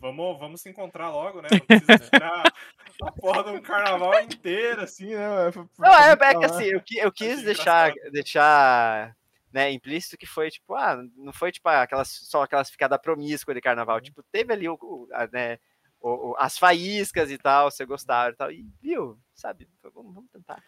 [0.00, 1.48] vamos, vamos se encontrar logo, né?
[1.50, 2.42] Não precisa esperar
[3.02, 5.26] a porra um carnaval inteiro, assim, né?
[5.78, 9.16] Não, é, é que assim, eu, eu quis deixar, deixar
[9.52, 13.60] né, implícito que foi, tipo, ah, não foi, tipo, aquelas, só aquelas ficadas promíscua de
[13.60, 14.02] carnaval, uhum.
[14.02, 15.58] tipo, teve ali o, o a, né,
[16.00, 20.30] o, o, as faíscas e tal, você gostaram e tal, e viu, sabe, vamos, vamos
[20.30, 20.62] tentar.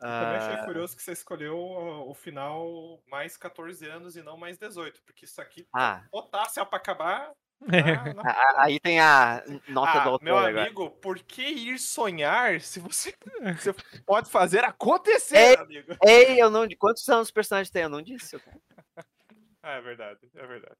[0.00, 0.64] Eu também achei ah.
[0.64, 5.40] curioso que você escolheu o final mais 14 anos e não mais 18, porque isso
[5.40, 6.04] aqui ah.
[6.10, 7.32] botasse para acabar.
[7.60, 8.62] Na, na...
[8.62, 10.24] Aí tem a nota ah, do autor.
[10.24, 10.90] Meu amigo, agora.
[11.02, 13.12] por que ir sonhar se você,
[13.60, 13.74] você
[14.06, 15.96] pode fazer acontecer, ei, amigo?
[16.06, 16.68] Ei, eu não.
[16.78, 17.82] Quantos anos os personagens têm?
[17.82, 18.36] Eu não disse.
[19.60, 20.76] ah, é verdade, é verdade.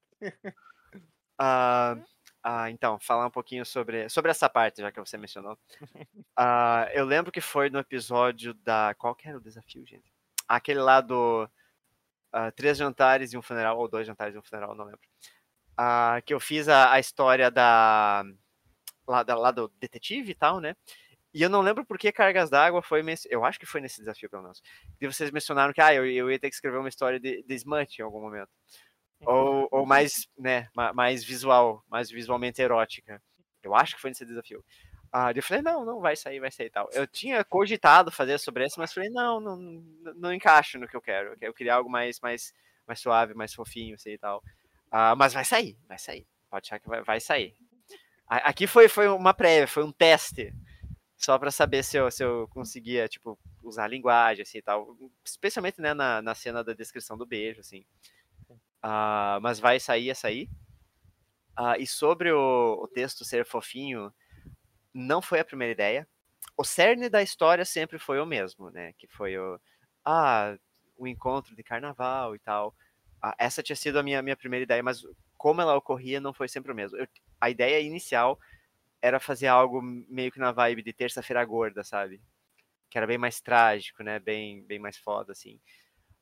[1.40, 2.04] Uh,
[2.42, 5.58] ah, então, falar um pouquinho sobre, sobre essa parte, já que você mencionou.
[6.40, 8.94] Ah, eu lembro que foi no episódio da.
[8.96, 10.12] Qual que era o desafio, gente?
[10.46, 11.48] Aquele lá do.
[12.32, 15.00] Uh, três jantares e um funeral, ou dois jantares e um funeral, não lembro.
[15.72, 18.22] Uh, que eu fiz a, a história da
[19.04, 19.34] lá, da.
[19.34, 20.76] lá do detetive e tal, né?
[21.34, 23.02] E eu não lembro por que Cargas d'Água foi.
[23.28, 24.62] Eu acho que foi nesse desafio, pelo menos.
[25.00, 27.54] E vocês mencionaram que ah, eu, eu ia ter que escrever uma história de, de
[27.54, 28.50] Smut em algum momento.
[29.26, 33.20] Ou, ou mais, né, mais visual, mais visualmente erótica.
[33.62, 34.64] Eu acho que foi nesse desafio.
[35.12, 36.88] Ah, eu falei, não, não vai sair, vai sair e tal.
[36.92, 39.56] Eu tinha cogitado fazer sobre isso, mas falei, não, não,
[40.16, 41.34] não encaixa no que eu quero.
[41.40, 42.52] Eu queria algo mais, mais,
[42.86, 44.42] mais suave, mais fofinho, assim e tal.
[44.90, 46.26] Ah, mas vai sair, vai sair.
[46.50, 47.54] Pode achar que vai, vai sair.
[48.26, 50.52] Aqui foi, foi uma prévia, foi um teste.
[51.16, 54.96] Só para saber se eu, se eu conseguia, tipo, usar a linguagem, assim e tal.
[55.24, 57.84] Especialmente, né, na, na cena da descrição do beijo, assim.
[58.84, 60.48] Uh, mas vai sair, é sair.
[61.58, 64.12] Uh, e sobre o, o, texto ser fofinho,
[64.94, 66.08] não foi a primeira ideia.
[66.56, 68.92] O cerne da história sempre foi o mesmo, né?
[68.96, 69.60] Que foi o,
[70.04, 70.56] ah,
[70.96, 72.74] o encontro de carnaval e tal.
[73.24, 75.02] Uh, essa tinha sido a minha, minha primeira ideia, mas
[75.36, 76.96] como ela ocorria não foi sempre o mesmo.
[76.96, 77.08] Eu,
[77.40, 78.38] a ideia inicial
[79.02, 82.20] era fazer algo meio que na vibe de terça-feira gorda, sabe?
[82.90, 84.18] Que era bem mais trágico, né?
[84.18, 85.60] Bem, bem mais foda, assim.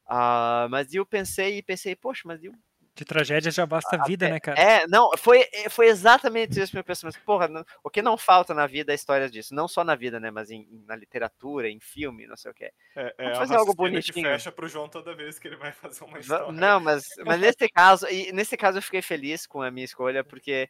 [0.09, 2.53] Uh, mas eu pensei e pensei, poxa, mas eu
[2.97, 4.59] de tragédia já basta a vida, né, cara?
[4.59, 7.07] É, não, foi, é, foi exatamente isso que eu pensei.
[7.07, 9.55] Mas, porra, não, o que não falta na vida é histórias disso.
[9.55, 12.73] Não só na vida, né, mas em, na literatura, em filme, não sei o que.
[12.97, 14.15] É, é fazer algo bonitinho.
[14.15, 16.51] que fecha pro João toda vez que ele vai fazer uma história.
[16.51, 20.25] Não, mas, mas nesse caso, e nesse caso eu fiquei feliz com a minha escolha,
[20.25, 20.67] porque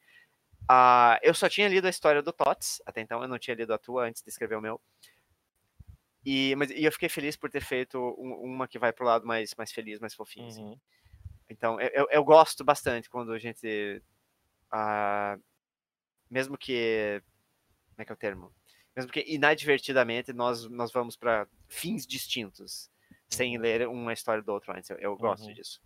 [0.68, 3.72] uh, eu só tinha lido a história do Tots, até então eu não tinha lido
[3.72, 4.80] a tua antes de escrever o meu.
[6.29, 9.24] E, mas, e eu fiquei feliz por ter feito um, uma que vai pro lado
[9.24, 10.49] mais, mais feliz, mais fofinho.
[10.49, 10.61] Assim.
[10.61, 10.72] Uhum.
[10.72, 10.81] Assim.
[11.49, 14.03] Então, eu, eu gosto bastante quando a gente.
[14.74, 15.41] Uh,
[16.29, 17.22] mesmo que.
[17.91, 18.53] Como é que é o termo?
[18.97, 22.91] Mesmo que inadvertidamente nós, nós vamos para fins distintos,
[23.29, 23.62] sem uhum.
[23.62, 24.91] ler uma história do outro antes.
[24.91, 25.55] Eu, eu gosto uhum.
[25.55, 25.81] disso.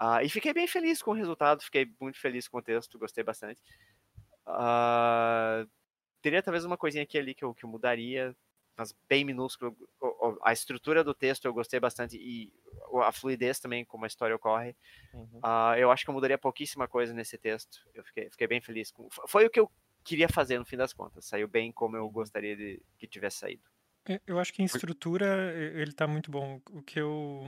[0.00, 3.22] Uh, e fiquei bem feliz com o resultado, fiquei muito feliz com o texto, gostei
[3.22, 3.60] bastante.
[4.46, 5.68] Uh,
[6.22, 8.34] teria talvez uma coisinha aqui ali que eu, que eu mudaria,
[8.76, 9.76] mas bem minúsculo.
[10.42, 12.52] A estrutura do texto eu gostei bastante e
[13.04, 14.76] a fluidez também como a história ocorre.
[15.12, 15.38] Uhum.
[15.38, 17.78] Uh, eu acho que eu mudaria pouquíssima coisa nesse texto.
[17.94, 18.90] Eu fiquei, fiquei bem feliz.
[18.90, 19.08] Com...
[19.26, 19.70] Foi o que eu
[20.02, 21.24] queria fazer no fim das contas.
[21.24, 22.12] Saiu bem como eu uhum.
[22.12, 23.62] gostaria de que tivesse saído.
[24.08, 26.60] É, eu acho que em estrutura ele tá muito bom.
[26.70, 27.46] O que eu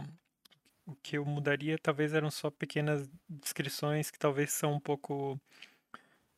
[0.87, 5.41] o que eu mudaria talvez eram só pequenas descrições que talvez são um pouco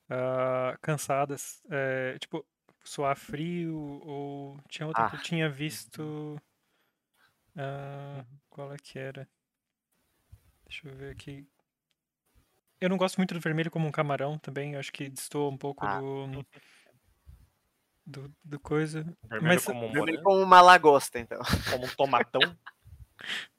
[0.08, 1.62] uh, cansadas.
[1.68, 2.46] É, tipo,
[2.88, 5.10] suar frio, ou tinha outra ah.
[5.10, 5.22] que eu ah.
[5.22, 6.40] tinha visto.
[7.56, 9.28] Uh, qual é que era?
[10.66, 11.46] Deixa eu ver aqui.
[12.80, 15.84] Eu não gosto muito do vermelho como um camarão também, acho que destoa um pouco
[15.84, 15.98] ah.
[16.00, 16.46] do,
[18.06, 18.34] do.
[18.44, 19.02] Do coisa.
[19.24, 21.40] Vermelho Mas, como um vermelho como uma lagosta, então.
[21.70, 22.40] Como um tomatão.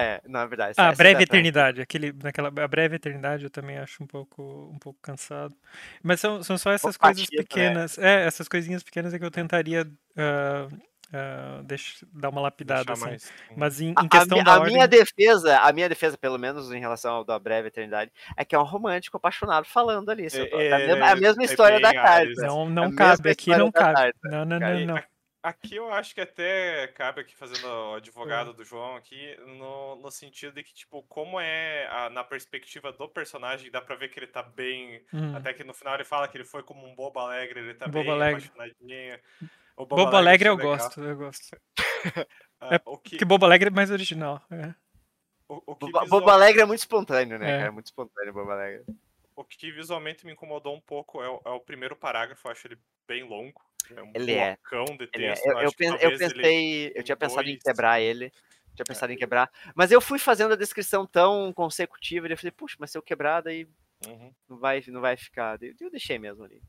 [0.00, 0.74] É, na verdade.
[0.76, 1.80] Ah, a breve eternidade.
[1.80, 5.52] Aquele, naquela, a breve eternidade eu também acho um pouco, um pouco cansado.
[6.00, 7.98] Mas são, são só essas coisas pequenas.
[7.98, 8.22] Né?
[8.22, 12.92] É, essas coisinhas pequenas é que eu tentaria uh, uh, deixa, dar uma lapidada.
[12.92, 13.06] Assim.
[13.06, 13.32] Mais...
[13.56, 14.74] Mas em, em questão a, da a ordem...
[14.74, 18.54] minha defesa, a minha defesa, pelo menos em relação ao da breve eternidade, é que
[18.54, 20.28] é um romântico apaixonado falando ali.
[20.32, 22.46] É, é, a mesma, a mesma história da carta.
[22.46, 24.12] Não, não cabe, aqui não cabe.
[24.22, 25.02] Não, não, não, não.
[25.42, 30.10] Aqui eu acho que até cabe aqui fazendo o advogado do João aqui, no, no
[30.10, 34.18] sentido de que, tipo, como é a, na perspectiva do personagem, dá pra ver que
[34.18, 35.04] ele tá bem.
[35.12, 35.36] Hum.
[35.36, 37.86] Até que no final ele fala que ele foi como um bobo alegre, ele tá
[37.86, 38.44] bobo bem alegre.
[38.46, 39.20] apaixonadinho.
[39.76, 41.56] O bobo, bobo alegre, alegre eu gosto, eu gosto.
[42.60, 43.18] ah, é o que...
[43.18, 44.42] que bobo alegre é mais original.
[44.50, 44.74] É.
[45.48, 46.06] O, o visual...
[46.06, 47.62] Bobo Alegre é muito espontâneo, né?
[47.62, 47.66] É.
[47.66, 48.84] é muito espontâneo, Bobo Alegre.
[49.34, 52.66] O que visualmente me incomodou um pouco é o, é o primeiro parágrafo, eu acho
[52.66, 53.62] ele bem longo.
[53.96, 54.52] É um ele é.
[54.52, 55.46] de texto.
[55.46, 55.50] É.
[55.50, 57.56] Eu, eu, eu, pensei, eu tinha pensado dois...
[57.56, 58.30] em quebrar ele.
[58.74, 58.84] Tinha é.
[58.84, 59.14] pensado é.
[59.14, 59.50] em quebrar.
[59.74, 63.02] Mas eu fui fazendo a descrição tão consecutiva e eu falei, puxa, mas se eu
[63.02, 63.66] quebrar, daí
[64.06, 64.32] uhum.
[64.48, 65.58] não, vai, não vai ficar.
[65.62, 66.62] Eu deixei mesmo ali.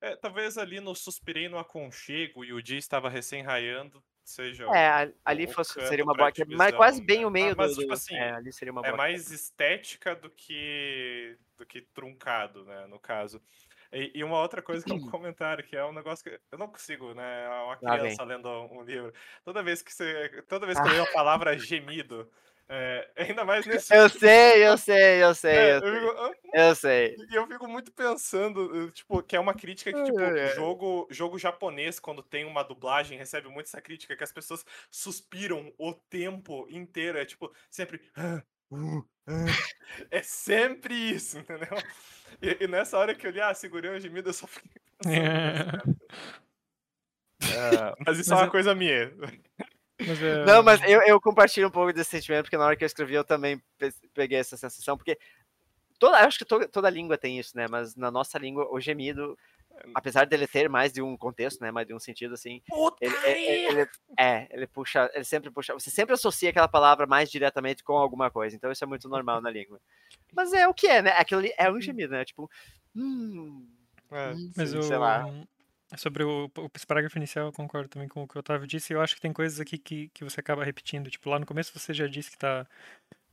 [0.00, 4.64] É, talvez ali no Suspirei no Aconchego e o dia estava recém-raiando, seja.
[4.74, 6.32] É, ali fosse, seria uma boa.
[6.48, 7.26] Mas quase bem né?
[7.26, 7.76] o meio mas, do.
[7.76, 8.90] Mas, tipo assim, é, ali seria uma é.
[8.90, 12.86] É mais estética do que, do que truncado, né?
[12.88, 13.40] No caso.
[13.92, 16.58] E, e, uma outra coisa que é um comentário, que é um negócio que eu
[16.58, 17.44] não consigo, né?
[17.44, 19.12] É uma criança lendo um livro.
[19.44, 20.42] Toda vez que você.
[20.48, 22.30] Toda vez que eu leio a palavra gemido,
[22.74, 23.94] é, ainda mais nesse.
[23.94, 25.52] Eu sei, eu sei, eu sei.
[25.52, 25.98] É, eu, sei.
[25.98, 27.16] Eu, eu sei.
[27.30, 30.18] E eu fico muito pensando, tipo, que é uma crítica que, tipo,
[30.54, 35.70] jogo, jogo japonês, quando tem uma dublagem, recebe muito essa crítica, que as pessoas suspiram
[35.76, 37.18] o tempo inteiro.
[37.18, 38.00] É tipo, sempre.
[38.16, 39.46] Ah, uh, ah.
[40.10, 41.76] É sempre isso, entendeu?
[42.40, 46.00] E, e, nessa hora que eu li, ah, segurei um gemido, eu só fiquei pensando.
[47.44, 47.94] É.
[48.06, 48.50] mas isso mas é uma eu...
[48.50, 49.12] coisa minha.
[50.00, 50.44] Mas é...
[50.44, 53.14] Não, mas eu, eu compartilho um pouco desse sentimento, porque na hora que eu escrevi
[53.14, 53.62] eu também
[54.14, 55.18] peguei essa sensação, porque
[55.98, 57.66] toda, eu acho que toda, toda língua tem isso, né?
[57.68, 59.38] Mas na nossa língua, o gemido
[59.94, 62.62] apesar dele ter mais de um contexto, né, mais de um sentido assim,
[63.00, 67.30] ele, ele, ele, é, ele puxa, ele sempre puxa, você sempre associa aquela palavra mais
[67.30, 69.80] diretamente com alguma coisa, então isso é muito normal na língua.
[70.34, 71.10] Mas é o que é, né?
[71.10, 72.24] Aquilo ali é um gemido, né?
[72.24, 72.50] Tipo,
[72.96, 73.68] hum,
[74.10, 75.24] é, hum mas sei lá.
[75.98, 78.94] Sobre o, o parágrafo inicial, eu concordo também com o que o Otávio disse.
[78.94, 81.10] Eu acho que tem coisas aqui que, que você acaba repetindo.
[81.10, 82.66] Tipo, lá no começo você já disse que tá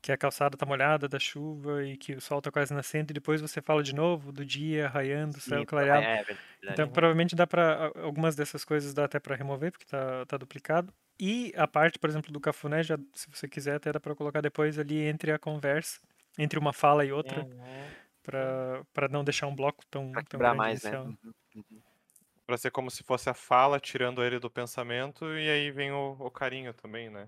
[0.01, 3.13] que a calçada tá molhada da chuva e que o sol tá quase nascendo, e
[3.13, 6.05] depois você fala de novo do dia raiando, o céu clareado.
[6.05, 10.25] É, é então, provavelmente dá para algumas dessas coisas dá até para remover, porque tá,
[10.25, 10.93] tá duplicado.
[11.19, 14.39] E a parte, por exemplo, do cafuné, já, se você quiser, até dá para colocar
[14.39, 15.99] depois ali entre a conversa,
[16.37, 18.85] entre uma fala e outra, uhum.
[18.93, 20.97] para não deixar um bloco tão, pra tão grande mais, né?
[20.97, 21.17] Uhum.
[21.55, 21.81] Uhum.
[22.47, 26.15] Pra ser como se fosse a fala, tirando ele do pensamento, e aí vem o,
[26.17, 27.27] o carinho também, né?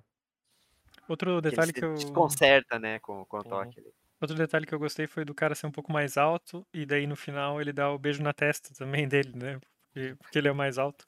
[1.08, 1.94] Outro detalhe que, que eu.
[1.94, 3.92] Desconcerta, né, com, com o toque uhum.
[4.22, 7.08] Outro detalhe que eu gostei foi do cara ser um pouco mais alto, e daí
[7.08, 9.60] no final ele dá o beijo na testa também dele, né?
[9.88, 11.08] Porque, porque ele é mais alto.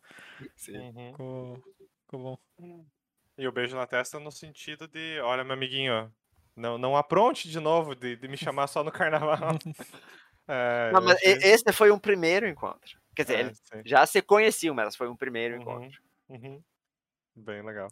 [0.56, 0.78] Sim.
[0.78, 1.12] Uhum.
[1.12, 1.64] Ficou,
[2.06, 2.20] ficou
[2.60, 2.86] bom.
[3.38, 6.12] E o beijo na testa no sentido de, olha, meu amiguinho,
[6.56, 9.58] não, não apronte de novo de, de me chamar só no carnaval.
[10.48, 11.34] é, não, mas achei...
[11.34, 13.00] esse foi um primeiro encontro.
[13.16, 16.02] Quer dizer, é, já se conheciam, mas foi um primeiro uhum, encontro.
[16.30, 16.64] Uhum.
[17.36, 17.92] Bem legal.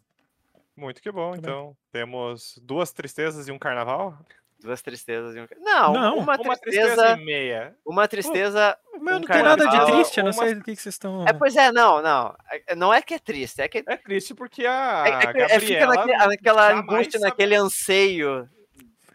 [0.76, 1.76] Muito que bom, então.
[1.90, 4.18] Temos duas tristezas e um carnaval?
[4.60, 7.76] Duas tristezas e um Não, não uma, uma tristeza, tristeza e meia.
[7.84, 8.78] Uma tristeza.
[9.00, 10.44] Meu um não tem nada de triste, eu não uma...
[10.44, 11.26] sei do que, que vocês estão.
[11.26, 12.34] É, pois é, não, não.
[12.68, 13.82] É, não é que é triste, é que.
[13.84, 15.04] É triste porque a.
[15.04, 18.48] É, é, Gabriela é fica naquele, naquela angústia, naquele anseio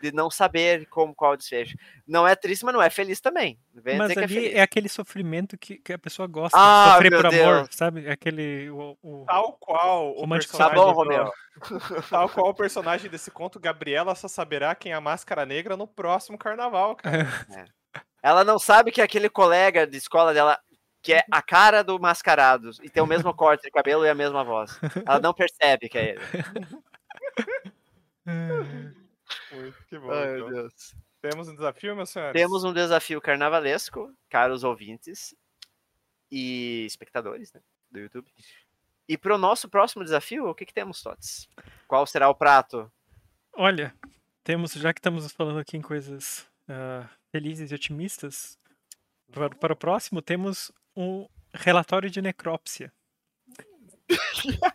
[0.02, 1.78] de não saber como qual o desfecho.
[2.08, 3.60] Não é triste, mas não é feliz também.
[3.74, 6.92] Vem mas é ali é, é, aquele sofrimento que, que a pessoa gosta ah, de
[6.92, 7.48] sofrer por Deus.
[7.48, 8.06] amor, sabe?
[8.06, 8.70] É aquele.
[8.70, 9.26] O, o...
[9.26, 10.58] Tal qual o personagem.
[10.58, 11.32] Tá bom, Romeu.
[12.10, 15.88] Tal qual o personagem desse conto, Gabriela só saberá quem é a máscara negra no
[15.88, 17.28] próximo carnaval, cara.
[17.56, 17.66] É.
[18.22, 20.60] Ela não sabe que aquele colega de escola dela
[21.02, 24.16] que é a cara do mascarado e tem o mesmo corte de cabelo e a
[24.16, 24.78] mesma voz.
[25.06, 26.22] Ela não percebe que é ele.
[29.88, 30.12] Que bom.
[30.12, 30.50] Ai, então.
[30.50, 30.96] Deus.
[31.22, 32.40] Temos um desafio, meus senhores?
[32.40, 35.36] Temos um desafio carnavalesco, caros ouvintes
[36.32, 38.32] e espectadores né, do YouTube.
[39.08, 41.50] E para o nosso próximo desafio, o que, que temos, Tots?
[41.88, 42.92] Qual será o prato?
[43.54, 43.96] Olha,
[44.44, 48.60] temos, já que estamos falando aqui em coisas uh, felizes e otimistas,
[49.32, 52.94] para, para, o próximo temos um relatório de necrópsia.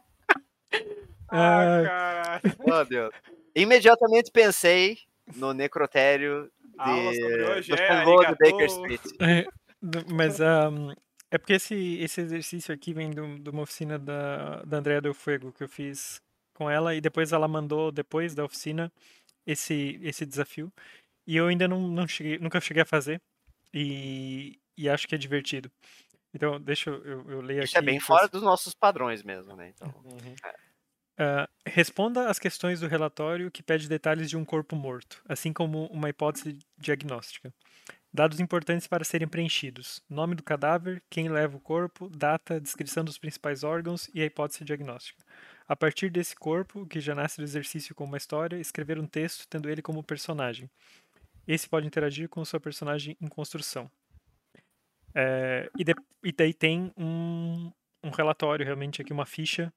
[1.28, 2.42] ah, caralho.
[2.58, 3.14] Oh, Deus.
[3.55, 4.98] Imediatamente pensei
[5.36, 9.00] no necrotério de, do é, do Baker Street.
[9.20, 9.46] É,
[10.12, 10.92] mas um,
[11.30, 15.14] é porque esse, esse exercício aqui vem do, de uma oficina da, da Andrea Del
[15.14, 16.20] Fuego que eu fiz
[16.55, 18.92] com ela e depois ela mandou, depois da oficina,
[19.46, 20.72] esse, esse desafio.
[21.26, 23.20] E eu ainda não, não cheguei, nunca cheguei a fazer
[23.72, 25.70] e, e acho que é divertido.
[26.34, 27.64] Então, deixa eu, eu, eu ler aqui.
[27.66, 29.72] Isso é bem fora dos nossos padrões mesmo, né?
[29.74, 30.34] Então, uhum.
[30.44, 30.71] é.
[31.12, 35.86] Uh, responda às questões do relatório que pede detalhes de um corpo morto, assim como
[35.86, 37.52] uma hipótese diagnóstica.
[38.14, 43.18] Dados importantes para serem preenchidos: nome do cadáver, quem leva o corpo, data, descrição dos
[43.18, 45.22] principais órgãos e a hipótese diagnóstica.
[45.68, 49.46] A partir desse corpo, que já nasce do exercício com uma história, escrever um texto
[49.48, 50.68] tendo ele como personagem.
[51.46, 53.90] Esse pode interagir com o seu personagem em construção.
[55.14, 55.94] É, e, de,
[56.24, 57.70] e, daí tem um,
[58.02, 59.72] um relatório, realmente aqui, uma ficha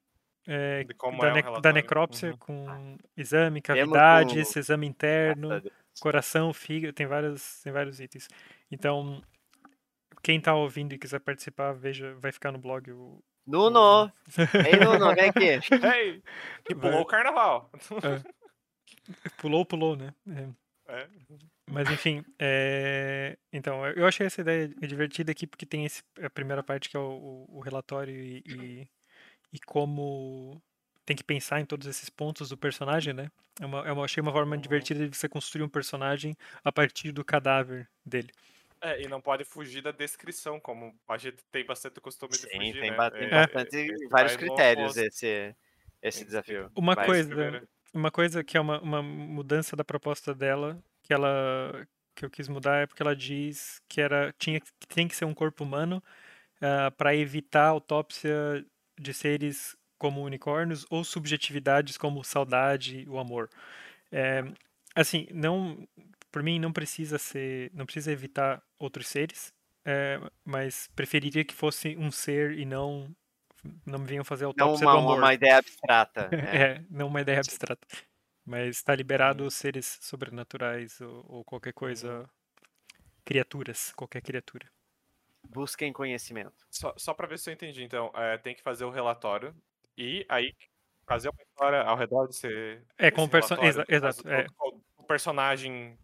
[0.48, 2.38] é, da, é ne da, necrópsia uhum.
[2.38, 5.62] com exame, cavidade, esse exame interno,
[6.00, 8.28] coração, fígado, tem vários, tem vários itens.
[8.72, 9.22] Então,
[10.22, 13.24] quem está ouvindo e quiser participar, veja, vai ficar no blog o.
[13.48, 14.12] Nuno!
[14.66, 15.60] Ei, Nuno, vem aqui!
[15.96, 16.24] Ei,
[16.70, 17.70] e pulou o carnaval!
[18.04, 18.36] É.
[19.38, 20.14] Pulou, pulou, né?
[20.28, 20.50] É.
[20.88, 21.08] É.
[21.70, 23.38] Mas enfim, é...
[23.52, 27.00] então, eu achei essa ideia divertida aqui porque tem esse, a primeira parte que é
[27.00, 28.88] o, o relatório e, e
[29.54, 30.62] e como
[31.06, 33.30] tem que pensar em todos esses pontos do personagem, né?
[33.60, 34.62] É uma, é uma, achei uma forma uhum.
[34.62, 38.32] divertida de você construir um personagem a partir do cadáver dele.
[38.82, 42.54] É, e não pode fugir da descrição, como a gente tem bastante costume Sim, de
[42.54, 42.98] fugir, tem, né?
[42.98, 45.56] ba tem é, bastante, é, vários critérios esse,
[46.02, 46.70] esse desafio.
[46.76, 52.24] Uma coisa, uma coisa que é uma, uma mudança da proposta dela, que ela que
[52.24, 55.34] eu quis mudar é porque ela diz que era tinha que tem que ser um
[55.34, 55.98] corpo humano
[56.62, 58.66] uh, ah, para evitar autópsia
[59.00, 63.50] de seres como unicórnios ou subjetividades como saudade, o amor.
[64.12, 64.44] É,
[64.94, 65.88] assim, não,
[66.32, 69.54] por mim não precisa ser, não precisa evitar outros seres,
[69.86, 73.16] é, mas preferiria que fosse um ser e não
[73.86, 75.18] não me venham fazer autópsia não uma, do amor.
[75.18, 76.30] uma ideia abstrata.
[76.54, 76.58] É.
[76.58, 77.88] é, não uma ideia abstrata.
[78.46, 82.30] Mas está liberado os seres sobrenaturais ou, ou qualquer coisa,
[83.24, 84.68] criaturas, qualquer criatura.
[85.50, 86.66] Busquem conhecimento.
[86.70, 89.56] Só, só para ver se eu entendi, então, é, tem que fazer o relatório
[89.98, 90.54] e aí
[91.08, 92.84] fazer uma história ao redor de ser.
[92.98, 93.84] É, com o personagem.
[93.88, 94.28] Exato.
[94.28, 94.48] É.
[94.98, 95.98] O personagem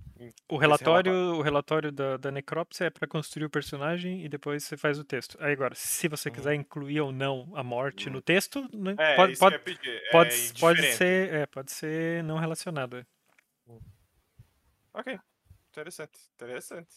[0.48, 4.64] o relatório, relatório, o relatório da, da necrópsia é para construir o personagem e depois
[4.64, 5.36] você faz o texto.
[5.40, 6.36] Aí agora, se você uhum.
[6.36, 10.94] quiser incluir ou não a morte no texto, né, é, pode, pode, é pode, pode,
[10.94, 13.06] ser, é, pode ser não relacionado.
[14.94, 15.18] Ok.
[15.72, 16.90] Interessante, interessante.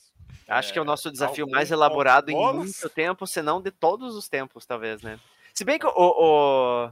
[0.48, 3.70] Acho é, que é o nosso desafio mais elaborado em muito tempo, se não de
[3.70, 5.20] todos os tempos, talvez, né?
[5.54, 6.90] Se bem que o, o,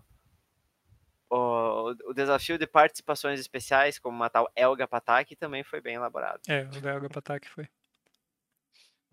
[1.28, 6.40] o, o desafio de participações especiais, como matar o Elga Patak, também foi bem elaborado.
[6.46, 7.68] É, o Elga Patak foi.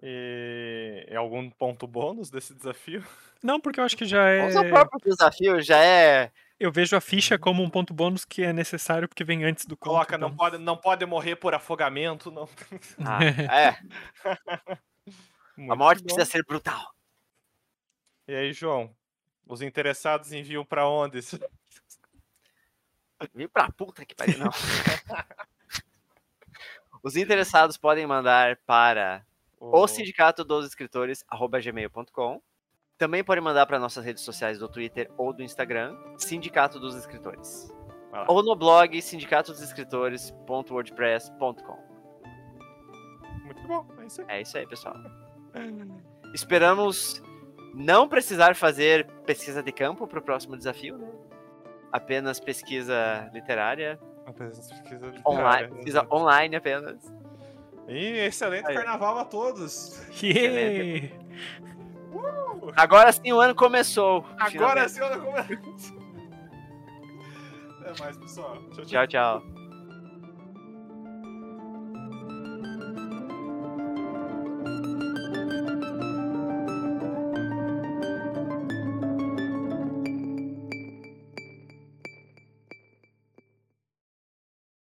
[0.02, 1.08] E...
[1.10, 3.04] e algum ponto bônus desse desafio?
[3.42, 4.48] Não, porque eu acho que já é.
[4.48, 6.32] O próprio desafio já é.
[6.60, 7.42] Eu vejo a ficha uhum.
[7.42, 10.76] como um ponto bônus que é necessário porque vem antes do Coloca, não pode, não
[10.76, 12.50] pode morrer por afogamento, não.
[13.00, 13.20] Ah,
[13.56, 13.80] é.
[15.72, 16.06] a morte bom.
[16.06, 16.94] precisa ser brutal.
[18.28, 18.94] E aí, João?
[19.48, 21.20] Os interessados enviam para onde?
[23.34, 24.52] Vim pra puta que pariu, não.
[27.02, 29.26] Os interessados podem mandar para
[29.58, 31.24] o sindicato dos escritores
[31.64, 32.42] gmail.com.
[33.00, 37.74] Também pode mandar para nossas redes sociais do Twitter ou do Instagram, Sindicato dos Escritores.
[38.28, 41.78] Ou no blog sindicatodosescritores.wordpress.com.
[43.46, 44.28] Muito bom, é isso aí.
[44.28, 44.98] É isso aí, pessoal.
[46.34, 47.24] Esperamos
[47.74, 51.08] não precisar fazer pesquisa de campo para o próximo desafio, né?
[51.94, 53.98] apenas pesquisa literária.
[54.26, 55.22] Apenas pesquisa literária.
[55.26, 57.02] Online, pesquisa online apenas.
[57.88, 58.76] E excelente Aí.
[58.76, 60.06] carnaval a todos!
[60.22, 61.16] Yeah.
[62.76, 64.26] Agora sim o ano começou.
[64.38, 64.92] Agora finalmente.
[64.92, 65.22] sim o ano
[65.62, 66.00] começou.
[67.82, 68.58] Até mais, pessoal.
[68.74, 68.86] tchau.
[68.86, 69.08] tchau.
[69.08, 69.59] tchau.